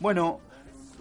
Bueno, 0.00 0.40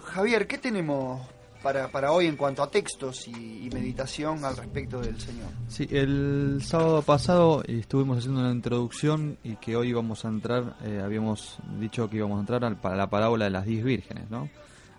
Javier, 0.03 0.47
¿qué 0.47 0.57
tenemos 0.57 1.21
para, 1.61 1.89
para 1.89 2.11
hoy 2.11 2.27
en 2.27 2.37
cuanto 2.37 2.61
a 2.63 2.69
textos 2.69 3.27
y, 3.27 3.65
y 3.65 3.69
meditación 3.73 4.43
al 4.45 4.55
respecto 4.55 4.99
del 5.01 5.19
Señor? 5.19 5.47
Sí, 5.67 5.87
el 5.91 6.59
sábado 6.63 7.01
pasado 7.01 7.63
estuvimos 7.67 8.19
haciendo 8.19 8.41
una 8.41 8.51
introducción 8.51 9.37
y 9.43 9.55
que 9.57 9.75
hoy 9.75 9.91
vamos 9.93 10.23
a 10.25 10.29
entrar, 10.29 10.75
eh, 10.83 11.01
habíamos 11.03 11.57
dicho 11.79 12.09
que 12.09 12.17
íbamos 12.17 12.37
a 12.37 12.41
entrar 12.41 12.63
al- 12.63 12.79
para 12.79 12.95
la 12.95 13.09
parábola 13.09 13.45
de 13.45 13.51
las 13.51 13.65
diez 13.65 13.83
vírgenes, 13.83 14.29
¿no? 14.29 14.49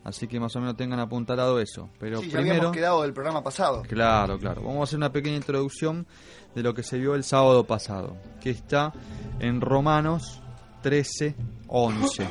Así 0.04 0.28
que 0.28 0.38
más 0.38 0.54
o 0.54 0.60
menos 0.60 0.76
tengan 0.76 1.00
apuntalado 1.00 1.58
eso. 1.58 1.88
Pero 1.98 2.20
sí, 2.20 2.26
ya 2.28 2.34
primero, 2.38 2.54
habíamos 2.56 2.76
quedado 2.76 3.02
del 3.02 3.12
programa 3.12 3.42
pasado. 3.42 3.82
claro, 3.82 4.38
claro, 4.38 4.62
vamos 4.62 4.80
a 4.80 4.84
hacer 4.84 4.98
una 4.98 5.10
pequeña 5.10 5.36
introducción 5.36 6.06
de 6.54 6.62
lo 6.62 6.74
que 6.74 6.84
se 6.84 6.98
vio 6.98 7.14
el 7.16 7.24
sábado 7.24 7.64
pasado, 7.64 8.16
que 8.40 8.50
está 8.50 8.92
en 9.40 9.60
Romanos 9.60 10.40
13, 10.82 11.34
11. 11.66 12.28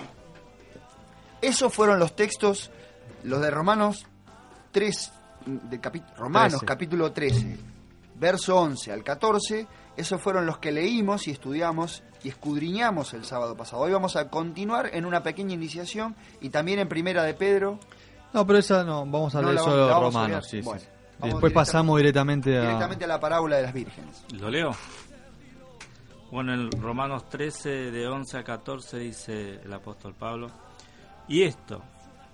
Esos 1.47 1.73
fueron 1.73 1.99
los 1.99 2.15
textos, 2.15 2.71
los 3.23 3.41
de 3.41 3.51
Romanos 3.51 4.05
3, 4.71 5.11
de 5.45 5.81
capi- 5.81 6.03
Romanos 6.17 6.53
13. 6.59 6.65
capítulo 6.65 7.11
13, 7.11 7.57
verso 8.15 8.57
11 8.57 8.91
al 8.91 9.03
14, 9.03 9.67
esos 9.95 10.19
fueron 10.21 10.45
los 10.45 10.57
que 10.57 10.71
leímos 10.71 11.27
y 11.27 11.31
estudiamos 11.31 12.03
y 12.23 12.29
escudriñamos 12.29 13.13
el 13.13 13.25
sábado 13.25 13.55
pasado. 13.55 13.83
Hoy 13.83 13.91
vamos 13.91 14.15
a 14.15 14.29
continuar 14.29 14.89
en 14.93 15.05
una 15.05 15.21
pequeña 15.23 15.53
iniciación 15.53 16.15
y 16.41 16.49
también 16.49 16.79
en 16.79 16.89
Primera 16.89 17.23
de 17.23 17.33
Pedro. 17.35 17.79
No, 18.33 18.45
pero 18.45 18.59
esa 18.59 18.83
no, 18.83 19.05
vamos 19.05 19.35
a 19.35 19.41
No, 19.41 19.49
leer 19.49 19.59
solo 19.63 19.87
vamos- 19.87 20.13
Romanos, 20.13 20.47
sí, 20.49 20.61
Bueno, 20.61 20.81
sí. 20.81 20.87
Después 21.21 21.53
pasamos 21.53 21.97
directamente 21.97 22.57
a... 22.57 22.61
Directamente 22.61 23.05
a 23.05 23.07
la 23.07 23.19
parábola 23.19 23.55
de 23.57 23.61
las 23.63 23.73
vírgenes. 23.73 24.25
¿Lo 24.33 24.49
leo? 24.49 24.71
Bueno, 26.31 26.53
en 26.53 26.71
Romanos 26.81 27.29
13, 27.29 27.69
de 27.91 28.07
11 28.07 28.37
a 28.39 28.43
14, 28.43 28.97
dice 28.97 29.61
el 29.63 29.71
apóstol 29.71 30.13
Pablo, 30.15 30.49
y 31.27 31.43
esto, 31.43 31.81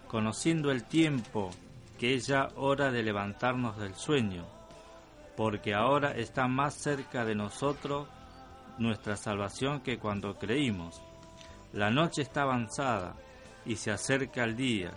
conociendo 0.08 0.72
el 0.72 0.84
tiempo, 0.84 1.50
que 1.98 2.16
es 2.16 2.27
ya 2.27 2.50
hora 2.55 2.92
de 2.92 3.03
levantarnos 3.03 3.78
del 3.78 3.95
sueño, 3.95 4.45
porque 5.38 5.73
ahora 5.73 6.11
está 6.11 6.48
más 6.48 6.75
cerca 6.75 7.23
de 7.23 7.36
nosotros 7.36 8.08
nuestra 8.78 9.16
salvación 9.16 9.81
que 9.81 9.98
cuando 9.98 10.36
creímos. 10.38 11.02
La 11.73 11.89
noche 11.89 12.22
está 12.22 12.42
avanzada 12.42 13.16
y 13.66 13.75
se 13.75 13.92
acerca 13.92 14.44
el 14.44 14.56
día. 14.56 14.92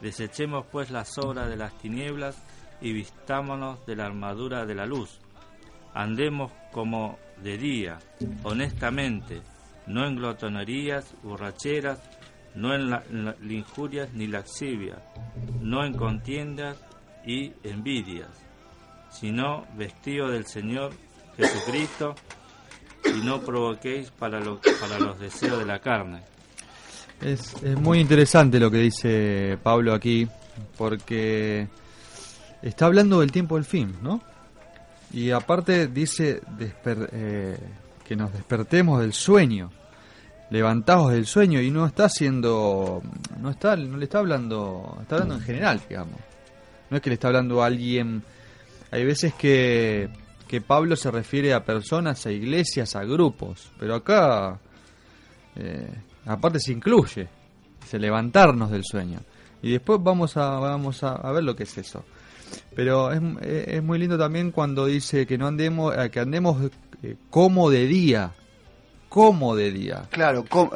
Desechemos 0.00 0.66
pues 0.70 0.90
las 0.90 1.16
obras 1.18 1.48
de 1.48 1.56
las 1.56 1.76
tinieblas 1.78 2.36
y 2.80 2.92
vistámonos 2.92 3.84
de 3.86 3.96
la 3.96 4.06
armadura 4.06 4.66
de 4.66 4.74
la 4.74 4.86
luz. 4.86 5.20
Andemos 5.94 6.52
como 6.72 7.18
de 7.42 7.56
día, 7.56 7.98
honestamente, 8.44 9.42
no 9.86 10.06
en 10.06 10.16
glotonerías, 10.16 11.14
borracheras, 11.22 12.00
no 12.54 12.74
en, 12.74 12.90
la, 12.90 13.02
en 13.10 13.24
la- 13.26 13.36
injurias 13.48 14.12
ni 14.14 14.26
no 15.60 15.84
en 15.84 15.94
contiendas 15.94 16.76
y 17.26 17.52
envidias, 17.62 18.28
sino 19.10 19.66
vestido 19.76 20.28
del 20.28 20.46
Señor 20.46 20.92
Jesucristo 21.36 22.14
y 23.04 23.24
no 23.24 23.40
provoquéis 23.40 24.10
para, 24.10 24.40
lo- 24.40 24.60
para 24.80 24.98
los 24.98 25.18
deseos 25.18 25.58
de 25.58 25.66
la 25.66 25.78
carne. 25.78 26.22
Es, 27.20 27.54
es 27.62 27.78
muy 27.80 27.98
interesante 27.98 28.60
lo 28.60 28.70
que 28.70 28.78
dice 28.78 29.58
Pablo 29.62 29.92
aquí, 29.92 30.28
porque 30.76 31.68
está 32.62 32.86
hablando 32.86 33.20
del 33.20 33.32
tiempo 33.32 33.56
del 33.56 33.64
fin, 33.64 33.94
¿no? 34.02 34.22
Y 35.12 35.30
aparte 35.30 35.88
dice 35.88 36.40
desper- 36.42 37.08
eh, 37.12 37.58
que 38.06 38.14
nos 38.16 38.32
despertemos 38.32 39.00
del 39.00 39.12
sueño, 39.12 39.70
levantados 40.50 41.12
del 41.12 41.26
sueño, 41.26 41.60
y 41.60 41.70
no 41.70 41.84
está 41.86 42.06
haciendo, 42.06 43.02
no 43.40 43.50
está, 43.50 43.76
no 43.76 43.96
le 43.98 44.04
está 44.04 44.18
hablando, 44.18 44.96
está 45.02 45.16
hablando 45.16 45.34
en 45.36 45.40
general, 45.42 45.80
digamos. 45.88 46.18
No 46.90 46.96
es 46.96 47.02
que 47.02 47.10
le 47.10 47.14
está 47.14 47.28
hablando 47.28 47.62
a 47.62 47.66
alguien. 47.66 48.22
Hay 48.90 49.04
veces 49.04 49.34
que, 49.34 50.08
que 50.46 50.60
Pablo 50.62 50.96
se 50.96 51.10
refiere 51.10 51.52
a 51.52 51.64
personas, 51.64 52.24
a 52.26 52.32
iglesias, 52.32 52.96
a 52.96 53.04
grupos, 53.04 53.70
pero 53.78 53.94
acá 53.94 54.58
eh, 55.56 55.90
aparte 56.26 56.58
se 56.60 56.72
incluye, 56.72 57.28
se 57.86 57.98
levantarnos 57.98 58.70
del 58.70 58.84
sueño. 58.84 59.20
Y 59.62 59.72
después 59.72 59.98
vamos 60.02 60.36
a, 60.36 60.50
vamos 60.58 61.02
a, 61.02 61.30
ver 61.32 61.44
lo 61.44 61.54
que 61.56 61.64
es 61.64 61.76
eso. 61.76 62.04
Pero 62.74 63.12
es, 63.12 63.20
es- 63.42 63.68
es 63.68 63.82
muy 63.82 63.98
lindo 63.98 64.16
también 64.16 64.50
cuando 64.52 64.86
dice 64.86 65.26
que 65.26 65.36
no 65.36 65.46
andemos, 65.46 65.94
eh, 65.96 66.08
que 66.10 66.20
andemos 66.20 66.70
eh, 67.02 67.16
como 67.28 67.68
de 67.68 67.86
día, 67.86 68.32
como 69.08 69.54
de 69.56 69.70
día. 69.72 70.02
Claro, 70.10 70.44
com- 70.48 70.70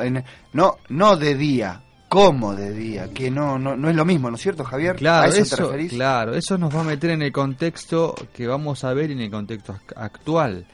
no, 0.53 0.77
no 0.89 1.17
de 1.17 1.35
día, 1.35 1.81
como 2.09 2.55
de 2.55 2.73
día, 2.73 3.09
que 3.13 3.31
no, 3.31 3.59
no, 3.59 3.77
no 3.77 3.89
es 3.91 3.97
lo 3.97 4.05
mismo, 4.05 4.29
¿no 4.31 4.37
es 4.37 4.43
cierto, 4.43 4.65
Javier? 4.65 4.97
Claro, 4.97 5.25
¿A 5.27 5.29
eso, 5.29 5.43
eso, 5.43 5.57
te 5.57 5.63
referís? 5.63 5.93
claro, 5.93 6.35
eso 6.35 6.59
nos 6.59 6.75
va 6.75 6.81
a 6.81 6.85
meter 6.85 7.11
en 7.11 7.23
el 7.23 7.33
contexto 7.33 8.15
que 8.35 8.47
vamos 8.47 8.85
a 8.85 8.93
ver 8.95 9.11
en 9.11 9.21
el 9.21 9.31
contexto 9.31 9.75
ac- 9.75 9.93
actual. 9.97 10.65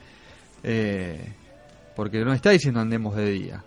Eh, 0.62 1.32
porque 1.94 2.24
no 2.24 2.32
está 2.32 2.50
diciendo 2.50 2.80
andemos 2.80 3.14
de 3.16 3.30
día. 3.30 3.64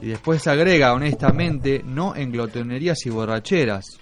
Y 0.00 0.06
después 0.08 0.46
agrega, 0.46 0.92
honestamente, 0.92 1.82
no 1.84 2.14
en 2.14 2.30
glotonerías 2.32 3.04
y 3.06 3.10
borracheras. 3.10 3.98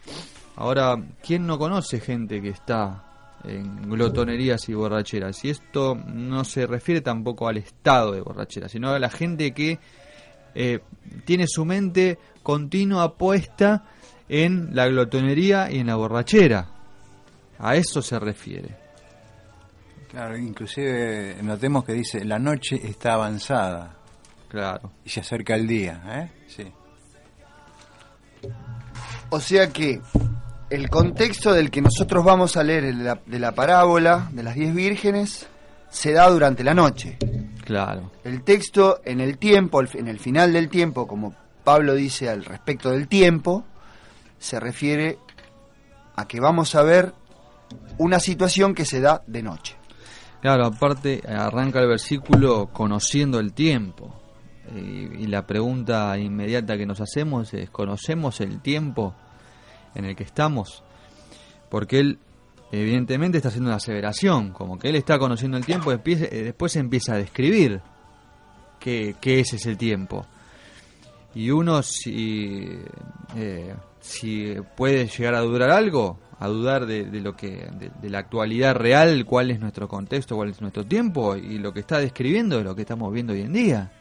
Ahora, 0.56 0.96
¿quién 1.24 1.46
no 1.46 1.58
conoce 1.58 2.00
gente 2.00 2.40
que 2.42 2.50
está 2.50 3.04
en 3.46 3.88
glotonerías 3.88 4.68
y 4.68 4.74
borracheras? 4.74 5.44
Y 5.44 5.50
esto 5.50 5.94
no 5.94 6.44
se 6.44 6.66
refiere 6.66 7.00
tampoco 7.00 7.48
al 7.48 7.56
estado 7.58 8.12
de 8.12 8.20
borrachera, 8.20 8.68
sino 8.68 8.90
a 8.90 8.98
la 8.98 9.10
gente 9.10 9.52
que 9.52 9.78
eh, 10.54 10.80
tiene 11.24 11.46
su 11.46 11.64
mente 11.64 12.18
continua 12.42 13.16
puesta 13.16 13.84
en 14.28 14.74
la 14.74 14.86
glotonería 14.88 15.70
y 15.70 15.78
en 15.78 15.86
la 15.88 15.96
borrachera. 15.96 16.68
A 17.58 17.76
eso 17.76 18.02
se 18.02 18.18
refiere. 18.18 18.76
Claro, 20.10 20.36
inclusive 20.36 21.36
notemos 21.42 21.84
que 21.84 21.92
dice, 21.92 22.24
la 22.24 22.38
noche 22.38 22.80
está 22.82 23.14
avanzada 23.14 23.96
Claro. 24.48 24.92
y 25.04 25.10
se 25.10 25.20
acerca 25.20 25.54
el 25.54 25.66
día, 25.66 26.02
¿eh? 26.06 26.30
Sí. 26.46 26.64
O 29.30 29.40
sea 29.40 29.68
que 29.72 30.00
el 30.70 30.90
contexto 30.90 31.52
del 31.52 31.70
que 31.70 31.80
nosotros 31.80 32.24
vamos 32.24 32.56
a 32.56 32.64
leer 32.64 32.84
de 32.84 33.04
la, 33.04 33.20
de 33.24 33.38
la 33.38 33.52
parábola 33.52 34.28
de 34.32 34.42
las 34.42 34.54
diez 34.54 34.74
vírgenes 34.74 35.46
se 35.90 36.12
da 36.12 36.28
durante 36.28 36.64
la 36.64 36.74
noche. 36.74 37.18
Claro. 37.64 38.10
El 38.24 38.42
texto 38.42 39.00
en 39.04 39.20
el 39.20 39.38
tiempo, 39.38 39.82
en 39.82 40.08
el 40.08 40.18
final 40.18 40.52
del 40.52 40.68
tiempo, 40.68 41.06
como 41.06 41.34
Pablo 41.64 41.94
dice 41.94 42.28
al 42.28 42.44
respecto 42.44 42.90
del 42.90 43.08
tiempo, 43.08 43.64
se 44.38 44.60
refiere 44.60 45.18
a 46.16 46.26
que 46.26 46.40
vamos 46.40 46.74
a 46.74 46.82
ver 46.82 47.12
una 47.98 48.20
situación 48.20 48.74
que 48.74 48.84
se 48.84 49.00
da 49.00 49.22
de 49.26 49.42
noche. 49.42 49.76
Claro, 50.40 50.66
aparte 50.66 51.22
arranca 51.26 51.80
el 51.80 51.88
versículo 51.88 52.68
conociendo 52.72 53.40
el 53.40 53.52
tiempo. 53.52 54.14
Y, 54.74 55.22
y 55.22 55.26
la 55.28 55.46
pregunta 55.46 56.16
inmediata 56.18 56.76
que 56.76 56.86
nos 56.86 57.00
hacemos 57.00 57.54
es, 57.54 57.70
¿conocemos 57.70 58.40
el 58.40 58.60
tiempo 58.60 59.14
en 59.96 60.04
el 60.04 60.14
que 60.16 60.24
estamos? 60.24 60.82
Porque 61.68 61.98
él 61.98 62.18
evidentemente 62.72 63.38
está 63.38 63.48
haciendo 63.48 63.68
una 63.70 63.76
aseveración, 63.76 64.50
como 64.52 64.78
que 64.78 64.88
él 64.88 64.96
está 64.96 65.18
conociendo 65.18 65.56
el 65.56 65.64
tiempo 65.66 65.92
empieza- 65.92 66.26
eh, 66.26 66.42
después 66.42 66.76
empieza 66.76 67.14
a 67.14 67.18
describir 67.18 67.80
qué, 68.80 69.14
qué 69.20 69.40
es 69.40 69.52
ese 69.52 69.76
tiempo. 69.76 70.26
Y 71.34 71.50
uno 71.50 71.82
si, 71.82 72.66
eh, 73.36 73.74
si 74.00 74.54
puede 74.76 75.06
llegar 75.06 75.34
a 75.34 75.40
dudar 75.40 75.70
algo, 75.70 76.18
a 76.38 76.48
dudar 76.48 76.86
de, 76.86 77.04
lo 77.20 77.36
que 77.36 77.68
de, 78.00 78.10
la 78.10 78.18
actualidad 78.18 78.74
real, 78.74 79.24
cuál 79.24 79.50
es 79.50 79.60
nuestro 79.60 79.86
contexto, 79.88 80.36
cuál 80.36 80.50
es 80.50 80.60
nuestro 80.60 80.84
tiempo 80.84 81.36
y 81.36 81.58
lo 81.58 81.72
que 81.72 81.80
está 81.80 81.98
describiendo 81.98 82.58
de 82.58 82.64
lo 82.64 82.74
que 82.74 82.82
estamos 82.82 83.12
viendo 83.12 83.32
hoy 83.32 83.42
en 83.42 83.52
día. 83.52 83.92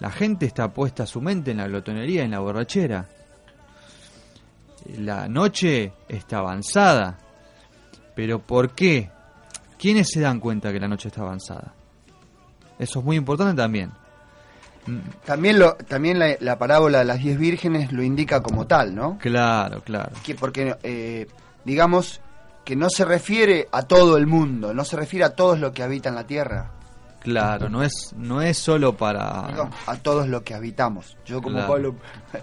La 0.00 0.10
gente 0.10 0.46
está 0.46 0.72
puesta 0.72 1.06
su 1.06 1.20
mente 1.20 1.52
en 1.52 1.56
la 1.58 1.68
glotonería, 1.68 2.22
en 2.24 2.32
la 2.32 2.40
borrachera. 2.40 3.08
La 4.98 5.28
noche 5.28 5.92
está 6.08 6.38
avanzada. 6.38 7.18
Pero 8.14 8.38
¿por 8.38 8.70
qué? 8.74 9.10
¿Quiénes 9.78 10.08
se 10.10 10.20
dan 10.20 10.40
cuenta 10.40 10.72
que 10.72 10.80
la 10.80 10.88
noche 10.88 11.08
está 11.08 11.22
avanzada? 11.22 11.74
Eso 12.78 12.98
es 13.00 13.04
muy 13.04 13.16
importante 13.16 13.54
también. 13.54 13.90
Mm, 14.86 14.98
También, 15.24 15.58
lo, 15.58 15.74
también 15.74 16.18
la, 16.18 16.36
la 16.40 16.58
parábola 16.58 16.98
de 17.00 17.04
las 17.04 17.18
diez 17.18 17.38
vírgenes 17.38 17.92
lo 17.92 18.02
indica 18.02 18.42
como 18.42 18.66
tal, 18.66 18.94
¿no? 18.94 19.18
Claro, 19.18 19.82
claro. 19.82 20.12
Que 20.24 20.34
porque, 20.34 20.76
eh, 20.82 21.26
digamos, 21.64 22.20
que 22.64 22.76
no 22.76 22.88
se 22.88 23.04
refiere 23.04 23.68
a 23.72 23.82
todo 23.82 24.16
el 24.16 24.26
mundo, 24.26 24.72
no 24.72 24.84
se 24.84 24.96
refiere 24.96 25.24
a 25.24 25.34
todos 25.34 25.58
los 25.58 25.72
que 25.72 25.82
habitan 25.82 26.14
la 26.14 26.24
tierra, 26.26 26.70
Claro, 27.32 27.68
no 27.68 27.82
es, 27.82 28.14
no 28.16 28.40
es 28.40 28.56
solo 28.56 28.96
para... 28.96 29.46
perdón, 29.48 29.70
a 29.86 29.96
todos 29.96 30.28
los 30.28 30.42
que 30.42 30.54
habitamos. 30.54 31.16
Yo 31.24 31.42
como 31.42 31.56
Claro. 31.56 31.72
Pablo 31.72 31.94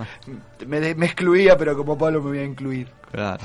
me, 0.68 0.80
de- 0.80 0.96
me 0.96 1.06
excluía, 1.06 1.58
pero 1.58 1.76
como 1.78 1.98
Pablo 1.98 2.22
me 2.22 2.30
voy 2.30 2.40
a 2.40 2.44
incluir. 2.46 2.90
Claro. 3.12 3.44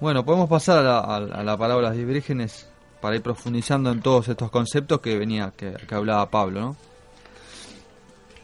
Bueno, 0.00 0.24
podemos 0.24 0.48
pasar 0.48 0.78
a 0.78 0.82
la, 0.82 0.98
a, 1.00 1.16
a 1.16 1.42
la 1.42 1.56
parábola 1.56 1.90
de 1.90 1.98
las 1.98 2.06
vírgenes 2.06 2.68
para 3.00 3.16
ir 3.16 3.22
profundizando 3.22 3.90
en 3.90 4.00
todos 4.00 4.28
estos 4.28 4.50
conceptos 4.50 5.00
que 5.00 5.18
venía, 5.18 5.52
que, 5.56 5.72
que 5.72 5.94
hablaba 5.94 6.30
Pablo, 6.30 6.60
¿no? 6.60 6.76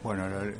Bueno, 0.03 0.27
lo- 0.29 0.53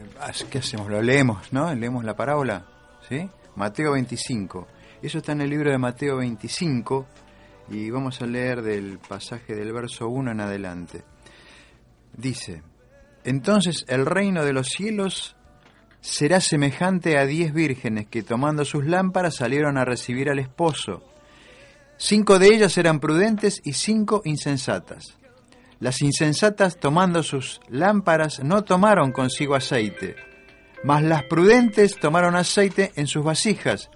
¿qué 0.50 0.58
hacemos? 0.60 0.90
Lo 0.90 1.02
leemos, 1.02 1.52
¿no? 1.52 1.74
Leemos 1.76 2.04
la 2.04 2.16
parábola, 2.16 2.66
¿sí? 3.08 3.30
Mateo 3.56 3.92
25. 3.94 4.68
Eso 5.02 5.18
está 5.20 5.34
en 5.34 5.42
el 5.42 5.50
libro 5.50 5.70
de 5.70 5.78
Mateo 5.78 6.18
25 6.18 7.06
y 7.70 7.90
vamos 7.90 8.22
a 8.22 8.26
leer 8.26 8.62
del 8.62 9.00
pasaje 9.00 9.56
del 9.56 9.74
verso 9.74 10.08
1 10.08 10.32
en 10.32 10.42
adelante. 10.42 11.04
Dice, 12.14 12.64
entonces 13.24 13.86
el 13.88 14.06
reino 14.06 14.46
de 14.46 14.54
los 14.54 14.70
cielos 14.70 15.36
será 16.02 16.40
semejante 16.40 17.18
a 17.18 17.26
diez 17.26 17.54
vírgenes 17.54 18.08
que 18.08 18.22
tomando 18.22 18.64
sus 18.64 18.86
lámparas 18.86 19.36
salieron 19.36 19.78
a 19.78 19.86
recibir 19.86 20.30
al 20.30 20.40
esposo. 20.40 21.04
Cinco 21.98 22.40
de 22.40 22.48
ellas 22.54 22.78
eran 22.78 23.00
prudentes 23.00 23.62
y 23.64 23.74
cinco 23.74 24.22
insensatas. 24.26 25.18
Las 25.80 26.02
insensatas 26.02 26.78
tomando 26.78 27.24
sus 27.24 27.60
lámparas 27.70 28.44
no 28.44 28.64
tomaron 28.64 29.12
consigo 29.12 29.56
aceite, 29.56 30.16
mas 30.84 31.02
las 31.04 31.24
prudentes 31.24 31.96
tomaron 32.00 32.36
aceite 32.36 32.92
en 32.96 33.08
sus 33.08 33.24
vasijas, 33.24 33.90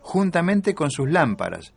juntamente 0.00 0.74
con 0.74 0.90
sus 0.90 1.08
lámparas. 1.08 1.72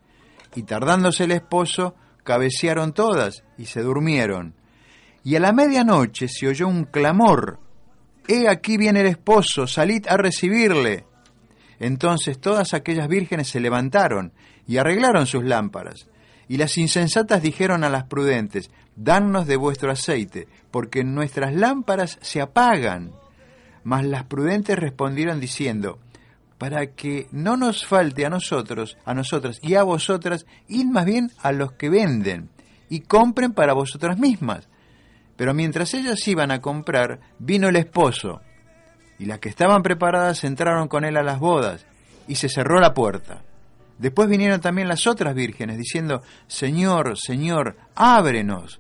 Y 0.56 0.64
tardándose 0.64 1.26
el 1.26 1.32
esposo, 1.32 1.96
cabecearon 2.24 2.94
todas 2.94 3.44
y 3.58 3.66
se 3.66 3.82
durmieron. 3.82 4.56
Y 5.24 5.36
a 5.36 5.40
la 5.40 5.52
medianoche 5.52 6.28
se 6.28 6.48
oyó 6.48 6.68
un 6.68 6.86
clamor, 6.86 7.60
He 8.28 8.50
aquí 8.50 8.76
viene 8.78 9.00
el 9.00 9.08
esposo, 9.08 9.68
salid 9.68 10.06
a 10.10 10.18
recibirle. 10.18 11.06
Entonces 11.80 12.40
todas 12.40 12.74
aquellas 12.74 13.08
vírgenes 13.08 13.48
se 13.48 13.62
levantaron 13.62 14.34
y 14.68 14.78
arreglaron 14.78 15.26
sus 15.26 15.46
lámparas. 15.46 16.08
Y 16.50 16.58
las 16.58 16.78
insensatas 16.78 17.42
dijeron 17.42 17.84
a 17.84 17.90
las 17.90 18.04
prudentes, 18.04 18.70
Danos 18.98 19.48
de 19.48 19.56
vuestro 19.56 19.92
aceite, 19.92 20.48
porque 20.72 21.04
nuestras 21.04 21.54
lámparas 21.54 22.18
se 22.22 22.42
apagan. 22.42 23.12
Mas 23.84 24.06
las 24.06 24.24
prudentes 24.24 24.78
respondieron 24.78 25.40
diciendo, 25.40 26.00
Para 26.58 26.88
que 26.88 27.28
no 27.32 27.56
nos 27.56 27.86
falte 27.86 28.26
a 28.26 28.30
nosotros, 28.30 28.98
a 29.06 29.14
nosotras 29.14 29.60
y 29.62 29.76
a 29.76 29.84
vosotras, 29.84 30.46
id 30.68 30.86
más 30.86 31.06
bien 31.06 31.32
a 31.42 31.52
los 31.52 31.74
que 31.74 31.90
venden, 31.90 32.50
y 32.90 33.02
compren 33.02 33.54
para 33.54 33.74
vosotras 33.74 34.18
mismas. 34.18 34.68
Pero 35.36 35.54
mientras 35.54 35.94
ellas 35.94 36.28
iban 36.28 36.52
a 36.52 36.62
comprar, 36.62 37.20
vino 37.38 37.70
el 37.70 37.76
esposo, 37.76 38.42
y 39.20 39.26
las 39.26 39.40
que 39.40 39.50
estaban 39.50 39.84
preparadas 39.84 40.44
entraron 40.44 40.88
con 40.88 41.06
él 41.06 41.18
a 41.18 41.24
las 41.24 41.40
bodas, 41.40 41.86
y 42.28 42.36
se 42.36 42.50
cerró 42.50 42.80
la 42.80 42.94
puerta. 42.94 43.44
Después 43.98 44.30
vinieron 44.30 44.62
también 44.62 44.88
las 44.88 45.08
otras 45.08 45.34
vírgenes, 45.34 45.78
diciendo, 45.78 46.22
Señor, 46.48 47.18
Señor, 47.18 47.78
ábrenos. 47.96 48.80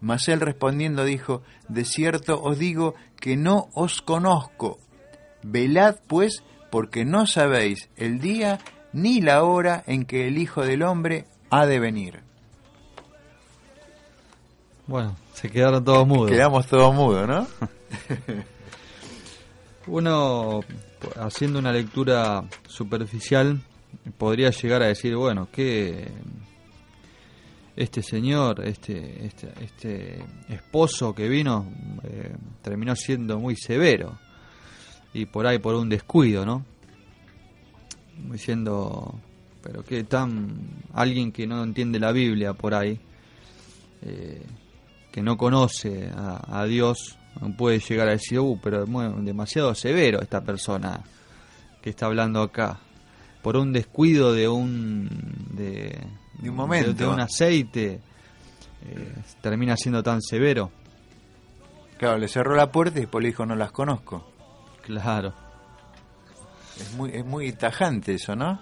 Mas 0.00 0.28
él 0.28 0.40
respondiendo 0.40 1.04
dijo, 1.04 1.42
De 1.68 1.84
cierto 1.84 2.42
os 2.42 2.58
digo 2.58 2.94
que 3.20 3.36
no 3.36 3.68
os 3.74 4.02
conozco. 4.02 4.78
Velad 5.42 5.96
pues, 6.06 6.42
porque 6.76 7.06
no 7.06 7.26
sabéis 7.26 7.88
el 7.96 8.20
día 8.20 8.58
ni 8.92 9.22
la 9.22 9.44
hora 9.44 9.82
en 9.86 10.04
que 10.04 10.28
el 10.28 10.36
Hijo 10.36 10.62
del 10.62 10.82
Hombre 10.82 11.24
ha 11.48 11.64
de 11.64 11.80
venir. 11.80 12.20
Bueno, 14.86 15.16
se 15.32 15.48
quedaron 15.48 15.82
todos 15.82 16.06
mudos. 16.06 16.30
Quedamos 16.30 16.66
todos 16.66 16.94
mudos, 16.94 17.26
¿no? 17.26 17.46
Uno, 19.86 20.60
haciendo 21.18 21.60
una 21.60 21.72
lectura 21.72 22.44
superficial, 22.68 23.58
podría 24.18 24.50
llegar 24.50 24.82
a 24.82 24.88
decir, 24.88 25.16
bueno, 25.16 25.48
que 25.50 26.12
este 27.74 28.02
señor, 28.02 28.62
este, 28.62 29.24
este, 29.24 29.48
este 29.62 30.24
esposo 30.50 31.14
que 31.14 31.26
vino, 31.26 31.72
eh, 32.04 32.36
terminó 32.60 32.94
siendo 32.94 33.38
muy 33.38 33.56
severo. 33.56 34.25
Y 35.18 35.24
por 35.26 35.46
ahí 35.46 35.58
por 35.58 35.74
un 35.74 35.88
descuido, 35.88 36.44
¿no? 36.44 36.64
Diciendo, 38.30 39.18
pero 39.62 39.82
que 39.82 40.04
tan... 40.04 40.56
Alguien 40.92 41.32
que 41.32 41.46
no 41.46 41.62
entiende 41.62 41.98
la 41.98 42.12
Biblia 42.12 42.52
por 42.54 42.74
ahí, 42.74 42.98
eh, 44.02 44.42
que 45.12 45.22
no 45.22 45.36
conoce 45.36 46.10
a, 46.14 46.60
a 46.60 46.64
Dios, 46.66 47.16
puede 47.56 47.78
llegar 47.80 48.08
a 48.08 48.12
decir, 48.12 48.40
uh, 48.40 48.58
pero 48.62 48.82
es 48.84 48.88
muy- 48.88 49.24
demasiado 49.24 49.74
severo 49.74 50.20
esta 50.20 50.42
persona 50.42 51.00
que 51.82 51.90
está 51.90 52.06
hablando 52.06 52.42
acá. 52.42 52.78
Por 53.42 53.56
un 53.56 53.72
descuido 53.72 54.32
de 54.34 54.48
un... 54.48 55.08
de, 55.52 55.98
De 56.40 56.50
un 56.50 56.56
momento. 56.56 56.92
de, 56.92 56.94
de 56.94 57.06
un 57.06 57.20
aceite, 57.20 58.00
eh, 58.84 59.14
termina 59.40 59.76
siendo 59.76 60.02
tan 60.02 60.20
severo. 60.20 60.70
Claro, 61.96 62.18
le 62.18 62.28
cerró 62.28 62.54
la 62.54 62.70
puerta 62.70 62.98
y 62.98 63.02
después 63.02 63.22
le 63.22 63.28
dijo, 63.28 63.46
no 63.46 63.54
las 63.56 63.72
conozco. 63.72 64.32
Claro. 64.86 65.32
Es 66.78 66.94
muy, 66.94 67.10
es 67.10 67.24
muy 67.24 67.52
tajante 67.52 68.14
eso, 68.14 68.36
¿no? 68.36 68.58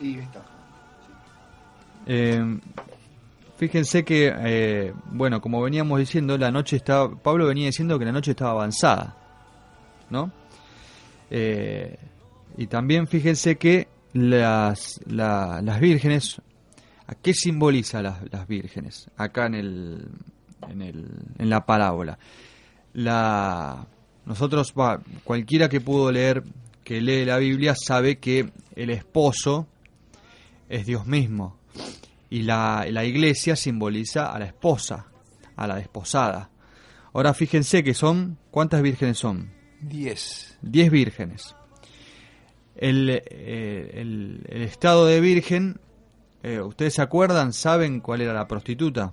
Y 0.00 0.18
está. 0.18 0.42
Eh, 2.06 2.58
fíjense 3.58 4.04
que, 4.04 4.32
eh, 4.36 4.92
bueno, 5.06 5.40
como 5.40 5.60
veníamos 5.62 5.98
diciendo, 5.98 6.36
la 6.38 6.50
noche 6.50 6.76
estaba. 6.76 7.14
Pablo 7.16 7.46
venía 7.46 7.66
diciendo 7.66 7.98
que 7.98 8.04
la 8.04 8.12
noche 8.12 8.30
estaba 8.32 8.52
avanzada, 8.52 9.16
¿no? 10.10 10.30
Eh, 11.30 11.98
y 12.56 12.66
también 12.68 13.06
fíjense 13.06 13.56
que 13.56 13.88
las, 14.12 15.00
la- 15.06 15.60
las 15.62 15.80
vírgenes. 15.80 16.40
¿A 17.06 17.14
qué 17.16 17.34
simboliza 17.34 18.00
las, 18.00 18.22
las 18.32 18.46
vírgenes? 18.48 19.10
Acá 19.18 19.44
en, 19.46 19.54
el, 19.56 20.08
en, 20.70 20.80
el, 20.80 21.06
en 21.38 21.50
la 21.50 21.66
parábola. 21.66 22.18
La, 22.94 23.86
nosotros, 24.26 24.72
cualquiera 25.24 25.68
que 25.68 25.80
pudo 25.80 26.10
leer, 26.12 26.42
que 26.82 27.00
lee 27.00 27.24
la 27.24 27.38
Biblia, 27.38 27.74
sabe 27.76 28.18
que 28.18 28.50
el 28.76 28.90
esposo 28.90 29.66
es 30.68 30.86
Dios 30.86 31.06
mismo. 31.06 31.58
Y 32.30 32.42
la, 32.42 32.84
la 32.90 33.04
iglesia 33.04 33.54
simboliza 33.56 34.32
a 34.32 34.38
la 34.38 34.46
esposa, 34.46 35.06
a 35.56 35.66
la 35.66 35.76
desposada. 35.76 36.50
Ahora 37.12 37.32
fíjense 37.34 37.84
que 37.84 37.94
son, 37.94 38.38
¿cuántas 38.50 38.82
vírgenes 38.82 39.18
son? 39.18 39.52
Diez. 39.80 40.58
Diez 40.62 40.90
vírgenes. 40.90 41.54
El, 42.76 43.08
eh, 43.10 43.90
el- 43.94 44.44
el 44.48 44.62
estado 44.62 45.06
de 45.06 45.20
virgen, 45.20 45.78
eh, 46.42 46.60
¿ustedes 46.60 46.94
se 46.94 47.02
acuerdan? 47.02 47.52
¿Saben 47.52 48.00
cuál 48.00 48.20
era 48.22 48.32
la 48.32 48.48
prostituta? 48.48 49.12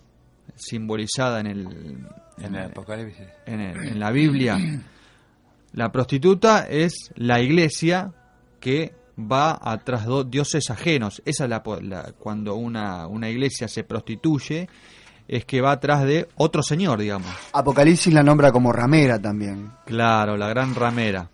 Simbolizada 0.56 1.40
en 1.42 1.48
el, 1.48 1.68
En 2.40 2.56
el 2.56 2.66
Apocalipsis. 2.66 3.28
en, 3.46 3.60
el- 3.60 3.88
en 3.88 4.00
la 4.00 4.12
Biblia. 4.12 4.58
La 5.74 5.92
prostituta 5.92 6.68
es 6.70 7.12
la 7.16 7.42
iglesia 7.42 8.12
que 8.60 8.94
va 9.18 9.58
atrás 9.62 10.06
de 10.06 10.24
dioses 10.26 10.70
ajenos. 10.70 11.22
Esa 11.26 11.46
es 11.46 11.50
la, 11.50 11.64
la- 11.82 12.12
cuando 12.18 12.56
una, 12.56 13.08
una 13.08 13.30
iglesia 13.30 13.68
se 13.68 13.84
prostituye, 13.84 14.68
es 15.28 15.46
que 15.46 15.62
va 15.62 15.72
atrás 15.72 16.04
de 16.04 16.28
otro 16.36 16.62
señor, 16.64 17.00
digamos. 17.00 17.30
Apocalipsis 17.54 18.14
la 18.14 18.24
nombra 18.24 18.52
como 18.52 18.74
ramera 18.74 19.20
también. 19.20 19.72
Claro, 19.86 20.36
la 20.38 20.48
gran 20.50 20.76
ramera. 20.76 21.30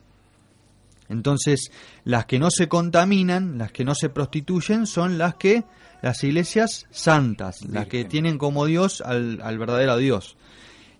Entonces, 1.09 1.71
las 2.03 2.25
que 2.25 2.37
no 2.37 2.51
se 2.51 2.67
contaminan, 2.67 3.57
las 3.57 3.71
que 3.71 3.85
no 3.85 3.95
se 3.95 4.09
prostituyen, 4.09 4.85
son 4.85 5.17
las 5.17 5.35
que, 5.35 5.63
las 6.01 6.23
iglesias 6.23 6.85
santas, 6.91 7.61
las 7.65 7.87
que 7.87 8.03
tienen 8.05 8.37
como 8.37 8.65
Dios 8.65 9.01
al, 9.01 9.39
al 9.41 9.57
verdadero 9.57 9.97
Dios. 9.97 10.35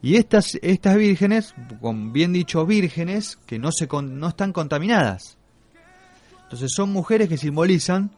Y 0.08 0.16
estas, 0.16 0.56
estas 0.62 0.96
vírgenes, 0.96 1.54
con 1.82 2.14
bien 2.14 2.32
dicho 2.32 2.66
vírgenes, 2.66 3.38
que 3.46 3.60
no, 3.60 3.72
se 3.74 3.88
con- 3.90 4.20
no 4.22 4.30
están 4.30 4.54
contaminadas. 4.54 5.38
Entonces 6.44 6.72
son 6.74 6.94
mujeres 6.94 7.28
que 7.28 7.38
simbolizan 7.38 8.12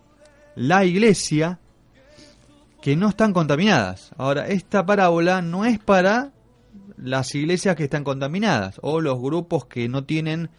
la 0.55 0.85
iglesia 0.85 1.57
que 2.79 2.95
no 2.95 3.09
están 3.09 3.33
contaminadas. 3.33 4.11
Ahora, 4.17 4.47
esta 4.47 4.85
parábola 4.85 5.41
no 5.41 5.65
es 5.65 5.79
para 5.79 6.31
las 6.97 7.33
iglesias 7.33 7.75
que 7.75 7.85
están 7.85 8.03
contaminadas 8.03 8.75
o 8.83 9.01
los 9.01 9.19
grupos 9.19 9.65
que 9.65 9.89
no 9.89 10.03
tienen 10.03 10.49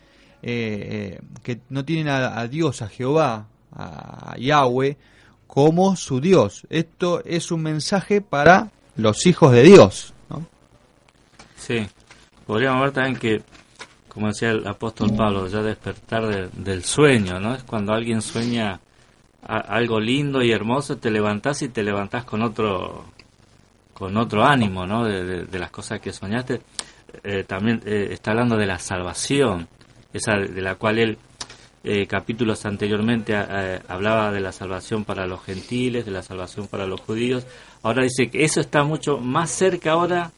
eh, 0.43 1.19
eh, 1.19 1.21
que 1.45 1.61
no 1.69 1.85
tienen 1.85 2.09
a, 2.09 2.41
a 2.41 2.49
Dios, 2.49 2.83
a 2.83 2.89
Jehová, 2.89 3.47
a 3.73 4.35
Yahweh 4.37 4.97
como 5.47 5.95
su 5.95 6.21
Dios. 6.21 6.67
Esto 6.71 7.23
es 7.25 7.53
un 7.53 7.63
mensaje 7.63 8.21
para 8.21 8.73
los 8.97 9.27
hijos 9.27 9.53
de 9.53 9.63
Dios. 9.63 10.13
Sí, 11.61 11.87
podríamos 12.47 12.81
ver 12.83 12.93
también 12.93 13.17
que, 13.17 13.43
como 14.09 14.29
decía 14.29 14.51
el 14.51 14.67
apóstol 14.67 15.13
Pablo, 15.17 15.47
ya 15.47 15.63
despertar 15.63 16.27
de- 16.27 16.49
del 16.55 16.85
sueño, 16.85 17.39
¿no? 17.39 17.55
Es 17.55 17.63
cuando 17.65 17.93
alguien 17.93 18.23
sueña 18.23 18.81
a- 19.47 19.59
algo 19.59 20.01
lindo 20.01 20.43
y 20.43 20.53
hermoso, 20.53 20.97
te 20.97 21.11
levantás 21.11 21.63
y 21.63 21.69
te 21.69 21.83
levantás 21.83 22.25
con 22.25 22.43
otro 22.43 23.05
con 23.95 24.17
otro 24.17 24.45
ánimo, 24.47 24.87
¿no? 24.87 25.05
De 25.05 25.59
las 25.59 25.71
cosas 25.71 26.01
que 26.01 26.11
soñaste. 26.11 26.63
Eh, 27.23 27.45
también 27.47 27.83
eh, 27.85 28.09
está 28.13 28.31
hablando 28.31 28.57
de 28.57 28.65
la 28.67 28.79
salvación, 28.79 29.69
esa 30.15 30.37
de 30.37 30.63
la 30.63 30.77
cual 30.77 30.99
él 30.99 31.19
eh, 31.85 32.07
capítulos 32.07 32.65
anteriormente 32.65 33.35
eh, 33.37 33.81
hablaba 33.89 34.33
de 34.33 34.41
la 34.41 34.53
salvación 34.53 35.05
para 35.05 35.27
los 35.27 35.43
gentiles, 35.45 36.07
de 36.07 36.13
la 36.13 36.23
salvación 36.23 36.67
para 36.67 36.87
los 36.87 37.01
judíos. 37.03 37.47
Ahora 37.83 38.03
dice 38.03 38.31
que 38.31 38.43
eso 38.45 38.61
está 38.61 38.85
mucho 38.85 39.19
más 39.19 39.51
cerca 39.51 39.93
ahora 39.93 40.31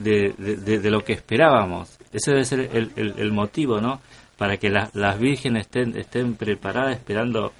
de, 0.00 0.34
de- 0.36 0.56
de- 0.56 0.78
de 0.80 0.90
lo 0.90 1.04
que 1.04 1.12
esperábamos. 1.12 1.96
Ese 2.12 2.32
debe 2.32 2.44
ser 2.44 2.60
el, 2.72 2.92
el, 2.96 3.14
el 3.18 3.32
motivo, 3.32 3.80
¿no? 3.80 4.00
Para 4.36 4.56
que 4.56 4.68
la- 4.70 4.90
las 4.94 5.18
vírgenes 5.18 5.66
estén, 5.66 5.96
estén 5.96 6.34
preparadas 6.34 6.96
esperando 6.96 7.52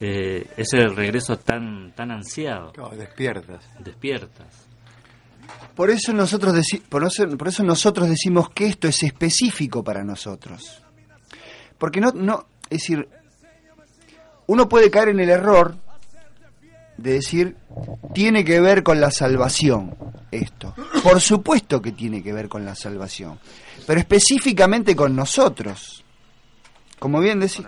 eh, 0.00 0.46
ese 0.56 0.86
regreso 0.88 1.38
tan, 1.38 1.92
tan 1.92 2.10
ansiado, 2.10 2.72
despiertas. 2.98 3.64
despiertas. 3.78 4.46
Por 5.74 5.90
eso 5.90 6.12
nosotros 6.12 6.54
deci- 6.54 6.82
por 6.82 7.04
eso, 7.04 7.26
por 7.38 7.48
eso 7.48 7.62
nosotros 7.62 8.08
decimos 8.08 8.50
que 8.50 8.66
esto 8.66 8.88
es 8.88 9.02
específico 9.02 9.82
para 9.84 10.02
nosotros. 10.04 10.82
Porque 11.78 12.00
no, 12.00 12.10
no, 12.12 12.46
es 12.68 12.80
decir, 12.80 13.08
uno 14.46 14.68
puede 14.68 14.90
caer 14.90 15.10
en 15.10 15.20
el 15.20 15.28
error 15.30 15.76
de 16.96 17.12
decir 17.14 17.56
tiene 18.14 18.44
que 18.44 18.60
ver 18.60 18.82
con 18.82 19.00
la 19.00 19.10
salvación 19.10 19.94
esto. 20.30 20.74
Por 21.02 21.20
supuesto 21.20 21.80
que 21.80 21.92
tiene 21.92 22.22
que 22.22 22.32
ver 22.32 22.48
con 22.48 22.64
la 22.64 22.74
salvación, 22.74 23.38
pero 23.86 24.00
específicamente 24.00 24.96
con 24.96 25.14
nosotros. 25.14 26.04
Como 26.98 27.20
bien 27.20 27.40
decís, 27.40 27.62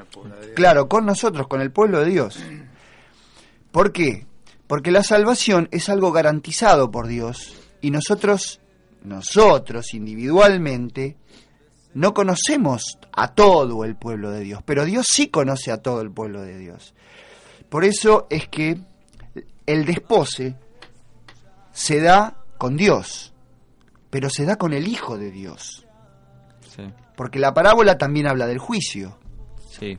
claro, 0.57 0.89
con 0.89 1.05
nosotros, 1.05 1.47
con 1.49 1.61
el 1.61 1.71
pueblo 1.71 2.01
de 2.01 2.11
Dios. 2.11 2.39
¿Por 3.71 3.93
qué? 3.93 4.27
Porque 4.67 4.91
la 4.91 5.03
salvación 5.03 5.69
es 5.71 5.89
algo 5.89 6.13
garantizado 6.13 6.91
por 6.91 7.07
Dios 7.07 7.55
y 7.81 7.91
nosotros, 7.91 8.61
nosotros 9.03 9.93
individualmente, 9.93 11.17
no 11.95 12.15
conocemos 12.15 12.99
a 13.13 13.35
todo 13.35 13.85
el 13.85 13.97
pueblo 13.97 14.31
de 14.31 14.41
Dios, 14.41 14.63
pero 14.65 14.85
Dios 14.85 15.07
sí 15.09 15.29
conoce 15.29 15.73
a 15.73 15.83
todo 15.83 16.01
el 16.01 16.11
pueblo 16.11 16.43
de 16.43 16.59
Dios. 16.59 16.95
Por 17.69 17.85
eso 17.85 18.27
es 18.31 18.49
que 18.49 18.81
el 19.73 19.85
despose 19.85 20.57
se 21.73 22.01
da 22.01 22.37
con 22.57 22.77
Dios, 22.77 23.33
pero 24.11 24.31
se 24.31 24.45
da 24.45 24.57
con 24.57 24.73
el 24.73 24.89
Hijo 24.89 25.17
de 25.19 25.31
Dios, 25.31 25.85
Sí, 26.75 26.83
porque 27.17 27.39
la 27.39 27.53
parábola 27.55 27.99
también 27.99 28.27
habla 28.27 28.47
del 28.47 28.59
juicio. 28.59 29.19
sí. 29.71 29.99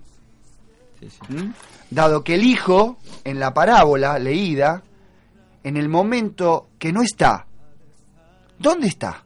sí, 0.99 1.09
sí. 1.09 1.19
¿Mm? 1.33 1.53
Dado 1.91 2.23
que 2.23 2.35
el 2.35 2.43
hijo, 2.43 2.97
en 3.23 3.39
la 3.39 3.53
parábola 3.53 4.19
leída, 4.19 4.83
en 5.63 5.75
el 5.77 5.89
momento 5.89 6.69
que 6.77 6.91
no 6.93 7.01
está, 7.01 7.47
¿dónde 8.59 8.87
está? 8.87 9.23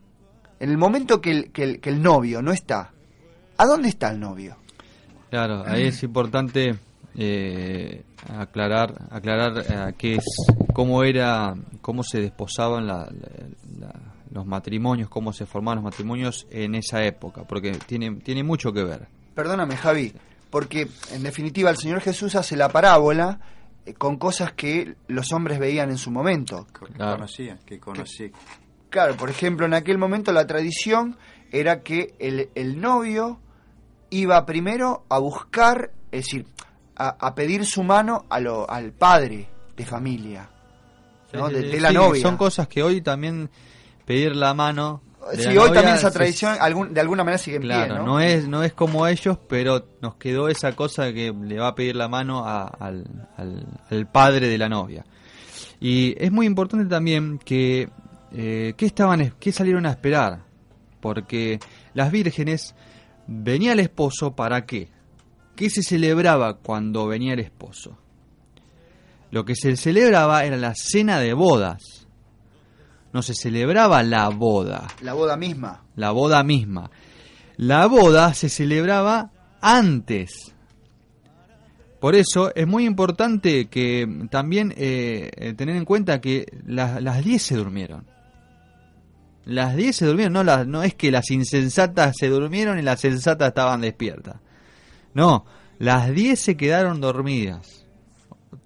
En 0.60 0.70
el 0.70 0.78
momento 0.78 1.20
que 1.20 1.32
el, 1.32 1.52
que 1.52 1.64
el, 1.64 1.80
que 1.82 1.90
el 1.90 2.02
novio 2.02 2.42
no 2.42 2.52
está, 2.54 2.92
¿a 3.58 3.66
dónde 3.66 3.90
está 3.90 4.12
el 4.12 4.20
novio? 4.20 4.56
Claro, 5.30 5.64
ahí 5.68 5.88
es 5.88 6.04
importante 6.04 6.76
eh, 7.16 8.04
aclarar, 8.38 8.94
aclarar 9.12 9.64
eh, 9.70 9.94
qué 9.98 10.16
es, 10.16 10.26
cómo 10.74 11.04
era, 11.04 11.54
cómo 11.82 12.04
se 12.04 12.20
desposaban 12.22 12.88
la- 12.88 13.06
la- 13.12 13.48
la- 13.80 14.00
los 14.32 14.46
matrimonios, 14.48 15.10
cómo 15.10 15.32
se 15.32 15.46
formaban 15.46 15.78
los 15.78 15.84
matrimonios 15.86 16.48
en 16.50 16.74
esa 16.76 17.04
época, 17.04 17.44
porque 17.44 17.74
tiene, 17.86 18.16
tiene 18.22 18.44
mucho 18.44 18.74
que 18.74 18.84
ver. 18.84 19.08
Perdóname, 19.36 19.78
Javi, 19.78 20.12
porque 20.50 20.88
en 21.12 21.22
definitiva 21.24 21.70
el 21.70 21.78
Señor 21.78 22.02
Jesús 22.02 22.36
hace 22.36 22.56
la 22.58 22.70
parábola 22.70 23.40
eh, 23.86 23.94
con 23.94 24.18
cosas 24.18 24.54
que 24.54 24.96
los 25.08 25.32
hombres 25.34 25.60
veían 25.60 25.90
en 25.92 25.98
su 25.98 26.10
momento. 26.10 26.66
Que 26.68 26.94
Claro. 26.94 27.18
conocía, 27.18 27.60
que 27.66 27.80
conocí. 27.80 28.32
Claro, 28.90 29.16
por 29.18 29.30
ejemplo, 29.30 29.66
en 29.68 29.74
aquel 29.76 29.98
momento 30.00 30.32
la 30.32 30.48
tradición 30.48 31.16
era 31.52 31.82
que 31.82 32.16
el, 32.20 32.50
el 32.56 32.80
novio 32.82 33.40
iba 34.10 34.46
primero 34.46 35.04
a 35.10 35.18
buscar, 35.20 35.92
es 36.12 36.26
decir, 36.26 36.46
a, 36.96 37.10
a 37.20 37.36
pedir 37.36 37.66
su 37.66 37.84
mano 37.84 38.26
a 38.30 38.40
lo- 38.40 38.70
al 38.70 38.92
padre 38.92 39.48
de 39.76 39.86
familia, 39.86 40.50
¿no? 41.34 41.50
De, 41.50 41.80
la 41.80 41.90
sí, 41.90 41.96
novia. 41.96 42.22
Son 42.22 42.38
cosas 42.38 42.68
que 42.68 42.84
hoy 42.84 43.02
también 43.02 43.50
pedir 44.06 44.36
la 44.36 44.54
mano. 44.54 45.02
de 45.32 45.38
Sí, 45.38 45.44
la 45.46 45.50
hoy 45.50 45.56
novia 45.70 45.74
también 45.74 45.96
esa 45.96 46.10
se- 46.12 46.18
tradición 46.18 46.56
algún- 46.60 46.94
de 46.94 47.00
alguna 47.02 47.24
manera 47.24 47.38
sigue 47.40 47.56
en 47.58 47.62
Claro, 47.64 47.86
pie, 47.96 47.96
¿no? 47.98 48.06
¿no? 48.06 48.20
es 48.20 48.48
no 48.48 48.62
es 48.64 48.74
como 48.74 49.08
ellos, 49.08 49.38
pero 49.48 49.88
nos 50.02 50.16
quedó 50.16 50.50
esa 50.50 50.74
cosa 50.76 51.12
que 51.14 51.34
le 51.34 51.58
va 51.60 51.70
a 51.70 51.76
pedir 51.76 51.96
la 51.96 52.08
mano 52.08 52.46
a- 52.48 52.66
al, 52.68 53.06
al- 53.38 53.66
al 53.90 54.08
padre 54.12 54.48
de 54.48 54.58
la 54.58 54.70
novia. 54.70 55.06
Y 55.80 56.16
es 56.24 56.32
muy 56.32 56.46
importante 56.46 56.86
también 56.86 57.40
que 57.40 57.90
eh, 58.36 58.74
qué 58.78 58.86
estaban 58.86 59.22
es- 59.22 59.34
qué 59.40 59.52
salieron 59.52 59.86
a 59.86 59.92
esperar, 59.92 60.40
porque 61.00 61.60
las 61.94 62.12
vírgenes 62.12 62.76
venía 63.28 63.74
el 63.74 63.80
esposo 63.80 64.36
para 64.36 64.66
qué? 64.66 64.90
¿Qué 65.56 65.70
se 65.70 65.84
celebraba 65.84 66.56
cuando 66.58 67.08
venía 67.08 67.34
el 67.34 67.40
esposo? 67.40 67.98
Lo 69.32 69.46
que 69.46 69.56
se 69.56 69.76
celebraba 69.78 70.46
era 70.46 70.58
la 70.58 70.74
cena 70.76 71.20
de 71.20 71.34
bodas. 71.34 72.08
No 73.14 73.22
se 73.22 73.36
celebraba 73.36 74.02
la 74.02 74.30
boda 74.30 74.88
La 75.02 75.14
boda 75.14 75.38
misma. 75.38 75.84
la 75.96 76.12
boda 76.12 76.44
misma. 76.44 76.90
La 77.58 77.86
boda 77.86 78.34
se 78.34 78.50
celebraba 78.50 79.32
antes. 79.62 80.54
Por 82.00 82.16
eso 82.16 82.54
es 82.56 82.68
muy 82.68 82.86
importante 82.86 83.68
que 83.68 84.28
también 84.30 84.74
eh, 84.76 85.54
tener 85.56 85.76
en 85.76 85.86
cuenta 85.86 86.20
que 86.20 86.48
las, 86.66 87.02
las 87.02 87.24
10 87.24 87.42
se 87.42 87.56
durmieron. 87.56 88.06
Las 89.46 89.76
10 89.76 89.96
se 89.96 90.06
durmieron, 90.08 90.34
no, 90.34 90.44
las, 90.44 90.66
no 90.68 90.84
es 90.84 90.96
que 90.96 91.12
las 91.12 91.30
insensatas 91.32 92.16
se 92.18 92.30
durmieron 92.30 92.80
y 92.80 92.82
las 92.82 93.00
sensatas 93.00 93.50
estaban 93.50 93.82
despiertas. 93.82 94.38
No, 95.14 95.46
las 95.80 96.14
10 96.14 96.40
se 96.40 96.58
quedaron 96.58 97.02
dormidas. 97.02 97.86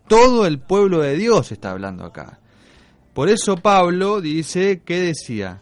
Todo 0.08 0.46
el 0.46 0.60
pueblo 0.60 1.00
de 1.00 1.16
Dios 1.16 1.51
está 1.51 1.72
hablando 1.72 2.06
acá. 2.06 2.39
Por 3.13 3.30
eso 3.30 3.58
Pablo 3.58 4.22
dice, 4.22 4.82
¿qué 4.86 5.00
decía? 5.00 5.60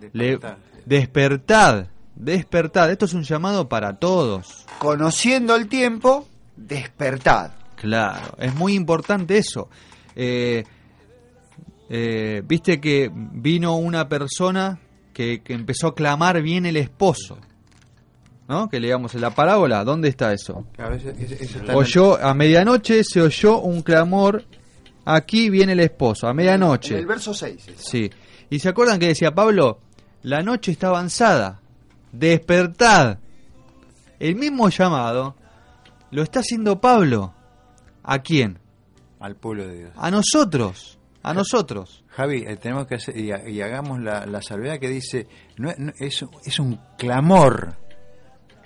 Despertar. 0.00 0.58
despertad, 0.86 1.86
despertad. 2.14 2.90
Esto 2.90 3.04
es 3.04 3.14
un 3.14 3.24
llamado 3.24 3.68
para 3.68 3.98
todos. 3.98 4.64
Conociendo 4.78 5.56
el 5.56 5.68
tiempo, 5.68 6.26
despertad. 6.56 7.50
Claro, 7.76 8.34
es 8.38 8.54
muy 8.54 8.74
importante 8.74 9.38
eso. 9.38 9.68
Eh, 10.14 10.64
eh, 11.90 12.42
Viste 12.46 12.80
que 12.80 13.10
vino 13.12 13.76
una 13.76 14.08
persona 14.08 14.78
que, 15.12 15.42
que 15.42 15.54
empezó 15.54 15.88
a 15.88 15.94
clamar 15.94 16.40
bien 16.42 16.64
el 16.64 16.76
esposo. 16.76 17.38
¿No? 18.48 18.68
Que 18.68 18.80
leamos 18.80 19.14
en 19.14 19.20
la 19.20 19.30
parábola. 19.30 19.84
¿Dónde 19.84 20.08
está 20.08 20.32
eso? 20.32 20.64
Claro, 20.74 20.94
está 20.96 21.76
Oyó, 21.76 22.18
a 22.20 22.32
medianoche 22.34 23.04
se 23.04 23.20
oyó 23.20 23.58
un 23.60 23.82
clamor. 23.82 24.44
Aquí 25.04 25.50
viene 25.50 25.72
el 25.72 25.80
esposo, 25.80 26.26
a 26.28 26.34
medianoche. 26.34 26.94
En 26.94 27.00
el 27.00 27.06
verso 27.06 27.32
6. 27.34 27.66
Sí. 27.76 28.10
¿Y 28.50 28.58
se 28.58 28.68
acuerdan 28.70 28.98
que 28.98 29.08
decía 29.08 29.34
Pablo? 29.34 29.78
La 30.22 30.42
noche 30.42 30.72
está 30.72 30.88
avanzada. 30.88 31.60
Despertad. 32.12 33.18
El 34.18 34.34
mismo 34.36 34.68
llamado 34.70 35.36
lo 36.10 36.22
está 36.22 36.40
haciendo 36.40 36.80
Pablo. 36.80 37.34
¿A 38.02 38.18
quién? 38.20 38.58
al 39.20 39.34
pueblo 39.34 39.66
de 39.66 39.78
Dios. 39.78 39.90
A 39.96 40.10
nosotros. 40.10 40.96
A 41.24 41.34
nosotros. 41.34 42.04
Javi, 42.08 42.44
eh, 42.46 42.56
tenemos 42.56 42.86
que 42.86 42.94
hacer, 42.94 43.16
y, 43.18 43.32
ha- 43.32 43.48
y 43.48 43.60
hagamos 43.60 44.00
la, 44.00 44.24
la 44.26 44.40
salvedad 44.40 44.78
que 44.78 44.88
dice, 44.88 45.26
no, 45.56 45.72
no, 45.76 45.92
es, 45.98 46.24
es 46.44 46.58
un 46.60 46.78
clamor, 46.96 47.74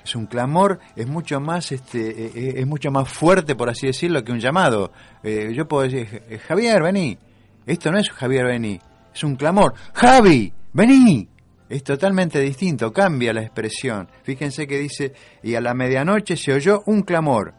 es 0.04 0.16
un 0.16 0.26
clamor, 0.26 0.80
es 0.96 1.06
mucho 1.06 1.40
más, 1.40 1.70
este, 1.72 2.10
eh, 2.10 2.32
eh, 2.34 2.54
es 2.56 2.66
mucho 2.66 2.90
más 2.90 3.08
fuerte, 3.08 3.54
por 3.54 3.68
así 3.70 3.86
decirlo, 3.86 4.24
que 4.24 4.32
un 4.32 4.40
llamado. 4.40 4.92
Eh, 5.22 5.52
yo 5.54 5.68
puedo 5.68 5.84
decir, 5.88 6.22
"Eh, 6.28 6.38
Javier, 6.38 6.82
vení. 6.82 7.16
Esto 7.66 7.92
no 7.92 7.98
es 7.98 8.10
Javier, 8.10 8.46
vení. 8.46 8.80
Es 9.14 9.22
un 9.22 9.36
clamor. 9.36 9.74
Javi, 9.94 10.52
vení. 10.72 11.28
Es 11.68 11.84
totalmente 11.84 12.40
distinto, 12.40 12.92
cambia 12.92 13.32
la 13.32 13.42
expresión. 13.42 14.08
Fíjense 14.24 14.66
que 14.66 14.78
dice, 14.78 15.14
y 15.42 15.54
a 15.54 15.60
la 15.60 15.72
medianoche 15.72 16.36
se 16.36 16.52
oyó 16.52 16.82
un 16.86 17.02
clamor. 17.02 17.54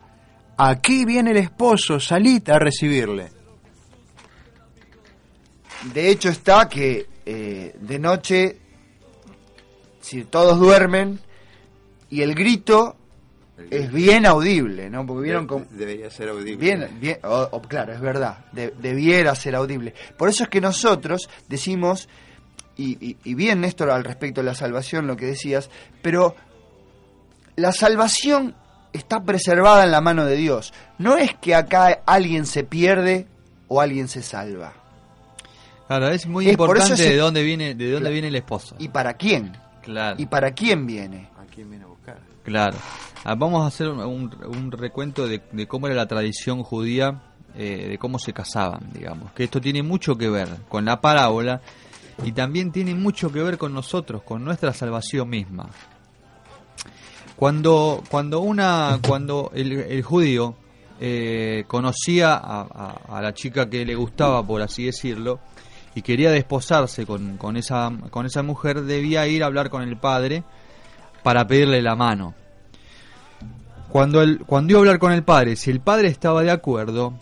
Aquí 0.58 1.04
viene 1.06 1.32
el 1.32 1.38
esposo, 1.38 2.00
salid 2.00 2.48
a 2.50 2.60
recibirle. 2.60 3.32
De 5.94 6.10
hecho 6.10 6.30
está 6.30 6.70
que 6.70 7.08
de 7.26 8.00
noche, 8.00 8.58
si 10.00 10.26
todos 10.26 10.60
duermen, 10.60 11.20
y 12.14 12.22
el 12.22 12.36
grito 12.36 12.96
es 13.70 13.92
bien 13.92 14.26
audible, 14.26 14.90
¿no? 14.90 15.06
Porque 15.06 15.24
vieron 15.24 15.48
como... 15.48 15.66
Debería 15.70 16.10
ser 16.10 16.30
audible. 16.30 16.56
Bien, 16.58 16.88
bien, 17.00 17.18
o- 17.24 17.50
o, 17.52 17.62
claro, 17.62 17.94
es 17.94 18.02
verdad, 18.02 18.46
de- 18.52 18.74
debiera 18.82 19.34
ser 19.36 19.56
audible. 19.56 19.94
Por 20.18 20.30
eso 20.30 20.44
es 20.44 20.50
que 20.50 20.60
nosotros 20.62 21.30
decimos, 21.48 22.10
y, 22.78 22.98
y- 23.06 23.18
y 23.24 23.34
bien 23.36 23.62
Néstor 23.62 23.90
al 23.92 24.04
respecto 24.04 24.42
de 24.42 24.46
la 24.48 24.56
salvación, 24.56 25.08
lo 25.08 25.16
que 25.16 25.28
decías, 25.28 25.70
pero 26.02 26.36
la 27.56 27.72
salvación 27.72 28.56
está 28.92 29.24
preservada 29.24 29.84
en 29.84 29.92
la 29.92 30.02
mano 30.02 30.26
de 30.26 30.36
Dios. 30.36 30.74
No 30.98 31.18
es 31.18 31.34
que 31.36 31.56
acá 31.56 32.02
alguien 32.06 32.46
se 32.46 32.64
pierde 32.64 33.28
o 33.68 33.82
alguien 33.82 34.08
se 34.08 34.22
salva. 34.24 34.74
Claro, 35.88 36.10
es 36.10 36.26
muy 36.26 36.50
Es 36.50 36.58
por 36.58 36.70
eso 36.78 36.86
importante 36.86 37.04
ese- 37.04 37.14
de 37.14 37.20
dónde 37.20 37.44
viene, 37.44 37.76
de 37.76 37.86
dónde 37.86 38.00
Claro. 38.02 38.14
viene 38.14 38.28
el 38.30 38.36
esposo. 38.36 38.76
¿Y 38.80 38.88
para 38.90 39.14
quién? 39.16 39.56
Claro. 39.84 40.16
¿Y 40.20 40.26
para 40.26 40.52
quién 40.54 40.86
viene? 40.88 41.30
¿A 41.38 41.46
quién 41.54 41.70
viene? 41.70 41.86
Claro. 42.44 42.78
Ah, 43.24 43.36
vamos 43.36 43.64
a 43.64 43.68
hacer 43.68 43.88
un, 43.88 44.00
un- 44.46 44.72
recuento 44.72 45.28
de, 45.28 45.42
de 45.52 45.68
cómo 45.68 45.88
era 45.88 45.96
la 45.96 46.08
tradición 46.08 46.62
judía, 46.64 47.22
eh, 47.56 47.88
de 47.92 47.98
cómo 47.98 48.20
se 48.20 48.34
casaban, 48.34 48.90
digamos. 48.94 49.32
Que 49.32 49.46
esto 49.46 49.62
tiene 49.62 49.82
mucho 49.82 50.18
que 50.18 50.30
ver 50.30 50.50
con 50.68 50.84
la 50.86 51.00
parábola 51.00 51.62
y 52.26 52.34
también 52.34 52.72
tiene 52.72 52.94
mucho 52.96 53.32
que 53.32 53.42
ver 53.42 53.58
con 53.58 53.74
nosotros, 53.74 54.24
con 54.24 54.44
nuestra 54.44 54.74
salvación 54.74 55.30
misma. 55.30 55.70
Cuando, 57.36 58.04
cuando 58.10 58.42
una, 58.42 59.00
cuando 59.08 59.52
el, 59.56 60.02
judío 60.04 60.56
eh, 61.00 61.64
conocía 61.68 62.34
a, 62.36 62.62
a- 62.62 63.18
a 63.18 63.22
la 63.22 63.34
chica 63.34 63.70
que 63.70 63.86
le 63.86 63.96
gustaba, 63.96 64.46
por 64.46 64.62
así 64.62 64.86
decirlo, 64.86 65.40
y 65.96 66.02
quería 66.02 66.32
desposarse 66.32 67.06
con, 67.06 67.38
con 67.38 67.56
esa, 67.58 67.92
con 68.10 68.26
esa 68.26 68.44
mujer, 68.44 68.82
debía 68.82 69.28
ir 69.28 69.44
a 69.44 69.48
hablar 69.48 69.70
con 69.70 69.82
el 69.84 69.98
padre 69.98 70.44
para 71.24 71.48
pedirle 71.48 71.82
la 71.82 71.96
mano. 71.96 72.34
Cuando, 73.90 74.22
el, 74.22 74.40
cuando 74.46 74.72
iba 74.72 74.80
a 74.80 74.82
hablar 74.82 75.00
con 75.00 75.12
el 75.12 75.24
padre, 75.24 75.56
si 75.56 75.70
el 75.70 75.80
padre 75.80 76.08
estaba 76.08 76.42
de 76.42 76.52
acuerdo, 76.52 77.14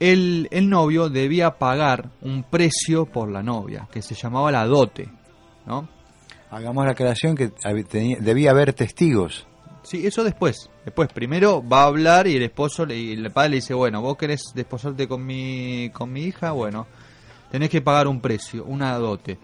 el, 0.00 0.48
el 0.50 0.68
novio 0.68 1.08
debía 1.08 1.52
pagar 1.58 2.10
un 2.20 2.42
precio 2.42 3.06
por 3.06 3.30
la 3.30 3.42
novia, 3.42 3.86
que 3.92 4.02
se 4.02 4.14
llamaba 4.14 4.50
la 4.50 4.66
dote, 4.66 5.08
¿no? 5.66 5.88
Hagamos 6.50 6.84
la 6.84 6.92
aclaración 6.92 7.36
que 7.36 7.52
debía 8.20 8.50
haber 8.50 8.72
testigos. 8.72 9.46
Sí, 9.82 10.06
eso 10.06 10.24
después. 10.24 10.70
Después, 10.84 11.08
primero 11.12 11.66
va 11.66 11.82
a 11.82 11.86
hablar 11.86 12.26
y 12.26 12.36
el 12.36 12.42
esposo 12.42 12.86
le- 12.86 12.96
y 12.98 13.12
el 13.12 13.30
padre 13.30 13.50
le 13.50 13.56
dice, 13.56 13.74
bueno, 13.74 14.00
vos 14.02 14.16
querés 14.16 14.42
desposarte 14.54 15.06
con 15.08 15.24
mi, 15.24 15.90
con 15.92 16.12
mi 16.12 16.22
hija, 16.22 16.52
bueno, 16.52 16.86
tenés 17.50 17.70
que 17.70 17.82
pagar 17.82 18.06
un 18.08 18.20
precio, 18.20 18.64
una 18.64 18.96
dote. 18.98 19.38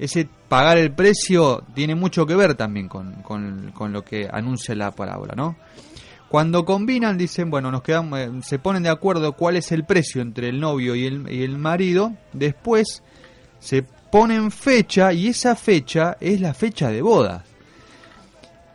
Ese 0.00 0.26
pagar 0.48 0.78
el 0.78 0.92
precio 0.92 1.62
tiene 1.74 1.94
mucho 1.94 2.26
que 2.26 2.34
ver 2.34 2.54
también 2.54 2.88
con, 2.88 3.22
con- 3.22 3.92
lo 3.92 4.02
que 4.04 4.28
anuncia 4.32 4.74
la 4.74 4.90
parábola, 4.90 5.34
¿no? 5.36 5.56
Cuando 6.28 6.64
combinan, 6.64 7.18
dicen, 7.18 7.50
bueno, 7.50 7.70
nos 7.70 7.82
quedamos, 7.82 8.18
eh, 8.18 8.30
se 8.42 8.58
ponen 8.58 8.82
de 8.82 8.88
acuerdo 8.88 9.32
cuál 9.34 9.56
es 9.56 9.70
el 9.72 9.84
precio 9.84 10.22
entre 10.22 10.48
el 10.48 10.58
novio 10.60 10.94
y 10.94 11.06
el, 11.06 11.30
y 11.30 11.42
el 11.42 11.58
marido, 11.58 12.12
después 12.32 13.02
se 13.58 13.82
ponen 13.82 14.50
fecha 14.50 15.12
y 15.12 15.28
esa 15.28 15.54
fecha 15.54 16.16
es 16.20 16.40
la 16.40 16.54
fecha 16.54 16.88
de 16.88 17.02
bodas 17.02 17.42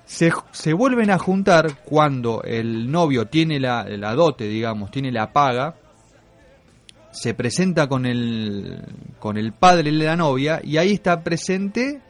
se, 0.06 0.32
se 0.52 0.74
vuelven 0.74 1.10
a 1.10 1.18
juntar 1.18 1.78
cuando 1.84 2.44
el 2.44 2.92
novio 2.92 3.26
tiene 3.28 3.60
la, 3.60 3.84
la 3.86 4.14
dote, 4.14 4.48
digamos, 4.48 4.92
tiene 4.92 5.12
la 5.12 5.34
paga, 5.34 5.74
se 7.16 7.34
presenta 7.34 7.88
con 7.88 8.06
el, 8.06 8.84
con 9.20 9.38
el 9.38 9.54
padre 9.54 9.92
de 9.92 10.04
la 10.04 10.16
novia 10.16 10.60
y 10.64 10.78
ahí 10.78 10.92
está 10.92 11.24
presente 11.24 12.02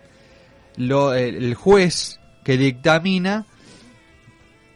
el, 0.78 1.54
juez 1.56 2.20
que 2.44 2.58
dictamina 2.58 3.46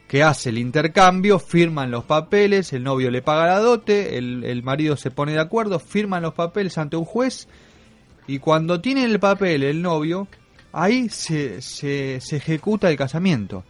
que 0.07 0.23
hace 0.23 0.49
el 0.49 0.57
intercambio, 0.57 1.37
firman 1.37 1.91
los 1.91 2.03
papeles, 2.05 2.73
el 2.73 2.83
novio 2.83 3.11
le 3.11 3.21
paga 3.21 3.45
la 3.45 3.59
dote, 3.59 4.17
el, 4.17 4.43
el 4.43 4.63
marido 4.63 4.95
se 4.97 5.11
pone 5.11 5.33
de 5.33 5.39
acuerdo, 5.39 5.77
firman 5.79 6.23
los 6.23 6.33
papeles 6.33 6.77
ante 6.77 6.95
un 6.95 7.05
juez 7.05 7.47
y 8.25 8.39
cuando 8.39 8.81
tiene 8.81 9.03
el 9.03 9.19
papel 9.19 9.63
el 9.63 9.81
novio, 9.81 10.27
ahí 10.71 11.09
se, 11.09 11.61
se 11.61 12.17
ejecuta 12.17 12.89
el 12.89 12.97
casamiento. 12.97 13.63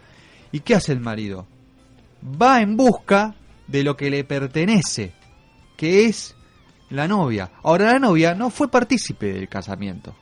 ¿Y 0.51 0.61
qué 0.61 0.75
hace 0.75 0.91
el 0.91 0.99
marido? 0.99 1.47
Va 2.41 2.61
en 2.61 2.75
busca 2.75 3.35
de 3.67 3.83
lo 3.83 3.95
que 3.95 4.09
le 4.09 4.23
pertenece, 4.23 5.13
que 5.77 6.05
es 6.05 6.35
la 6.89 7.07
novia. 7.07 7.51
Ahora 7.63 7.93
la 7.93 7.99
novia 7.99 8.33
no 8.35 8.49
fue 8.49 8.69
partícipe 8.69 9.33
del 9.33 9.47
casamiento. 9.47 10.15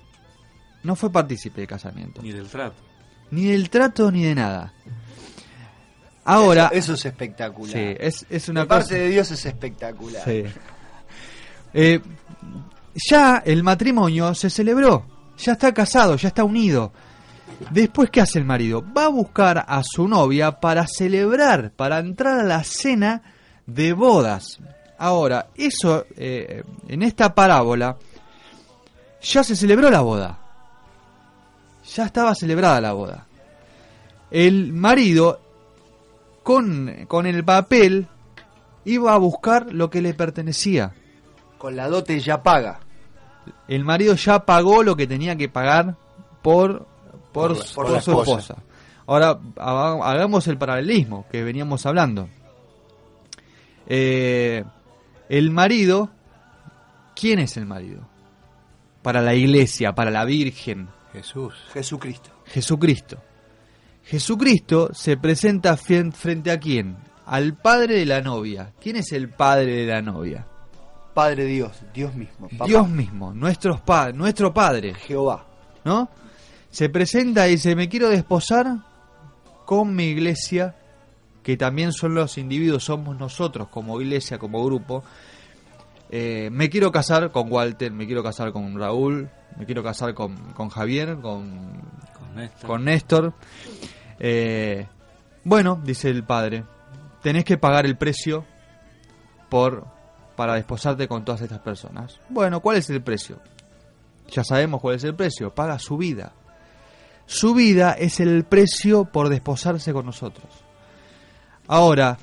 No 0.83 0.95
fue 0.95 1.11
partícipe 1.11 1.61
del 1.61 1.67
casamiento. 1.67 2.21
Ni 2.21 2.31
del 2.31 2.47
trato. 2.47 2.75
Ni 3.31 3.45
del 3.45 3.69
trato 3.69 4.11
ni 4.11 4.23
de 4.23 4.35
nada. 4.35 4.73
Ahora... 6.25 6.67
eso, 6.67 6.93
eso 6.93 6.93
es 6.93 7.05
espectacular. 7.05 7.73
Sí, 7.73 7.95
es, 7.99 8.25
es 8.29 8.49
una 8.49 8.61
de 8.61 8.67
parte 8.67 8.89
cosa... 8.89 8.95
de 8.95 9.09
Dios 9.09 9.31
es 9.31 9.45
espectacular. 9.45 10.23
Sí. 10.23 10.43
Eh, 11.73 12.01
ya 13.09 13.43
el 13.45 13.63
matrimonio 13.63 14.33
se 14.33 14.49
celebró, 14.49 15.05
ya 15.37 15.53
está 15.53 15.73
casado, 15.73 16.15
ya 16.15 16.29
está 16.29 16.43
unido. 16.43 16.91
Después, 17.71 18.09
¿qué 18.09 18.21
hace 18.21 18.39
el 18.39 18.45
marido? 18.45 18.83
Va 18.95 19.05
a 19.05 19.09
buscar 19.09 19.65
a 19.67 19.81
su 19.83 20.07
novia 20.07 20.59
para 20.59 20.85
celebrar, 20.87 21.71
para 21.71 21.99
entrar 21.99 22.39
a 22.39 22.43
la 22.43 22.63
cena 22.63 23.21
de 23.65 23.93
bodas. 23.93 24.59
Ahora, 24.99 25.47
eso, 25.55 26.05
eh, 26.15 26.63
en 26.87 27.03
esta 27.03 27.33
parábola, 27.35 27.95
ya 29.21 29.43
se 29.43 29.55
celebró 29.55 29.89
la 29.91 30.01
boda. 30.01 30.39
Ya 31.95 32.05
estaba 32.05 32.33
celebrada 32.35 32.81
la 32.81 32.93
boda. 32.93 33.25
El 34.31 34.73
marido, 34.73 35.39
con, 36.43 37.05
con 37.07 37.25
el 37.27 37.43
papel, 37.45 38.07
iba 38.85 39.13
a 39.13 39.17
buscar 39.17 39.71
lo 39.71 39.89
que 39.89 40.01
le 40.01 40.13
pertenecía. 40.13 40.93
Con 41.57 41.75
la 41.75 41.87
dote 41.89 42.19
ya 42.19 42.41
paga. 42.43 42.79
El 43.67 43.85
marido 43.85 44.15
ya 44.15 44.39
pagó 44.45 44.83
lo 44.83 44.95
que 44.95 45.07
tenía 45.07 45.35
que 45.35 45.47
pagar 45.49 45.95
por, 46.41 46.85
por, 47.31 47.49
Por 47.49 47.51
la- 47.57 47.63
por 47.63 47.85
por 47.85 47.89
la 47.91 48.01
su 48.01 48.11
esposa. 48.11 48.31
esposa. 48.39 48.55
Ahora 49.05 49.39
haga- 49.57 50.03
hagamos 50.11 50.47
el 50.47 50.57
paralelismo 50.57 51.25
que 51.31 51.43
veníamos 51.43 51.85
hablando. 51.85 52.27
Eh, 53.87 54.63
el 55.29 55.51
marido, 55.51 56.09
¿quién 57.15 57.39
es 57.39 57.57
el 57.57 57.65
marido? 57.65 58.07
Para 59.01 59.21
la 59.21 59.33
iglesia, 59.35 59.93
para 59.93 60.11
la 60.11 60.25
Virgen, 60.25 60.89
Jesús. 61.13 61.53
Jesucristo. 61.73 62.29
Jesucristo. 62.45 63.21
Jesucristo 64.03 64.89
se 64.93 65.17
presenta 65.17 65.75
frente 65.77 66.51
a 66.51 66.59
quién? 66.59 66.97
Al 67.25 67.55
padre 67.55 67.95
de 67.99 68.05
la 68.05 68.21
novia. 68.21 68.71
¿Quién 68.81 68.95
es 68.97 69.11
el 69.11 69.29
padre 69.29 69.85
de 69.85 69.85
la 69.87 70.01
novia? 70.01 70.47
Padre 71.13 71.45
Dios, 71.45 71.71
Dios 71.93 72.13
mismo. 72.15 72.47
papá. 72.47 72.65
Dios 72.65 72.87
mismo, 72.87 73.33
nuestros 73.33 73.81
pa- 73.81 74.11
nuestro 74.11 74.53
padre. 74.53 74.93
Jehová. 74.93 75.45
¿no? 75.83 76.09
Se 76.69 76.89
presenta 76.89 77.47
y 77.47 77.51
dice, 77.51 77.75
me 77.75 77.89
quiero 77.89 78.09
desposar 78.09 78.77
con 79.65 79.93
mi 79.95 80.05
iglesia, 80.05 80.75
que 81.47 81.55
también 81.55 81.93
son 81.93 82.13
los 82.13 82.37
individuos, 82.37 82.83
somos 82.83 83.17
nosotros 83.17 83.69
como 83.69 84.01
iglesia, 84.01 84.37
como 84.37 84.65
grupo. 84.65 85.05
Eh, 86.09 86.49
me 86.51 86.69
quiero 86.69 86.91
casar 86.91 87.31
con 87.31 87.49
Walter, 87.49 87.89
me 87.89 88.05
quiero 88.05 88.21
casar 88.21 88.51
con 88.51 88.77
Raúl, 88.77 89.29
me 89.57 89.65
quiero 89.65 89.81
casar 89.81 90.13
con, 90.13 90.35
con 90.51 90.67
Javier, 90.67 91.15
con, 91.21 91.79
Con 92.19 92.35
Néstor. 92.35 92.67
con 92.67 92.83
Néstor. 92.83 93.33
Eh, 94.19 94.87
bueno, 95.45 95.79
dice 95.81 96.09
el 96.09 96.25
padre, 96.25 96.65
tenés 97.23 97.45
que 97.45 97.57
pagar 97.57 97.85
el 97.85 97.95
precio 97.95 98.43
por 99.47 99.87
para 100.35 100.55
desposarte 100.55 101.07
con 101.07 101.23
todas 101.23 101.39
estas 101.43 101.59
personas. 101.59 102.19
Bueno, 102.27 102.59
¿cuál 102.59 102.75
es 102.75 102.89
el 102.89 103.01
precio? 103.01 103.39
Ya 104.31 104.43
sabemos 104.43 104.81
cuál 104.81 104.95
es 104.95 105.05
el 105.05 105.15
precio, 105.15 105.55
paga 105.55 105.79
su 105.79 105.95
vida. 105.95 106.33
Su 107.25 107.53
vida 107.53 107.93
es 107.93 108.19
el 108.19 108.43
precio 108.43 109.05
por 109.05 109.29
desposarse 109.29 109.93
con 109.93 110.05
nosotros. 110.05 110.66
Ahora, 111.67 112.17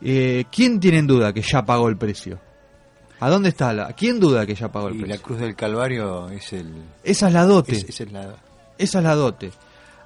eh, 0.00 0.44
¿quién 0.50 0.78
tiene 0.80 0.98
en 0.98 1.06
duda 1.06 1.32
que 1.32 1.42
ya 1.42 1.64
pagó 1.64 1.88
el 1.88 1.96
precio? 1.96 2.38
¿A 3.20 3.30
dónde 3.30 3.48
está 3.50 3.72
la? 3.72 3.92
¿Quién 3.92 4.20
duda 4.20 4.44
que 4.46 4.54
ya 4.54 4.70
pagó 4.70 4.88
el 4.88 4.96
Y 4.96 4.98
la 5.00 5.04
precio? 5.06 5.22
cruz 5.22 5.38
del 5.40 5.54
Calvario 5.56 6.28
es 6.30 6.52
el. 6.52 6.72
Esa 7.02 7.28
es 7.28 7.32
la 7.32 7.44
dote. 7.44 7.72
es- 7.76 7.84
esa 7.88 8.04
es 8.04 8.12
la. 8.12 8.36
Esa 8.78 8.98
es 8.98 9.04
la 9.04 9.14
dote. 9.14 9.50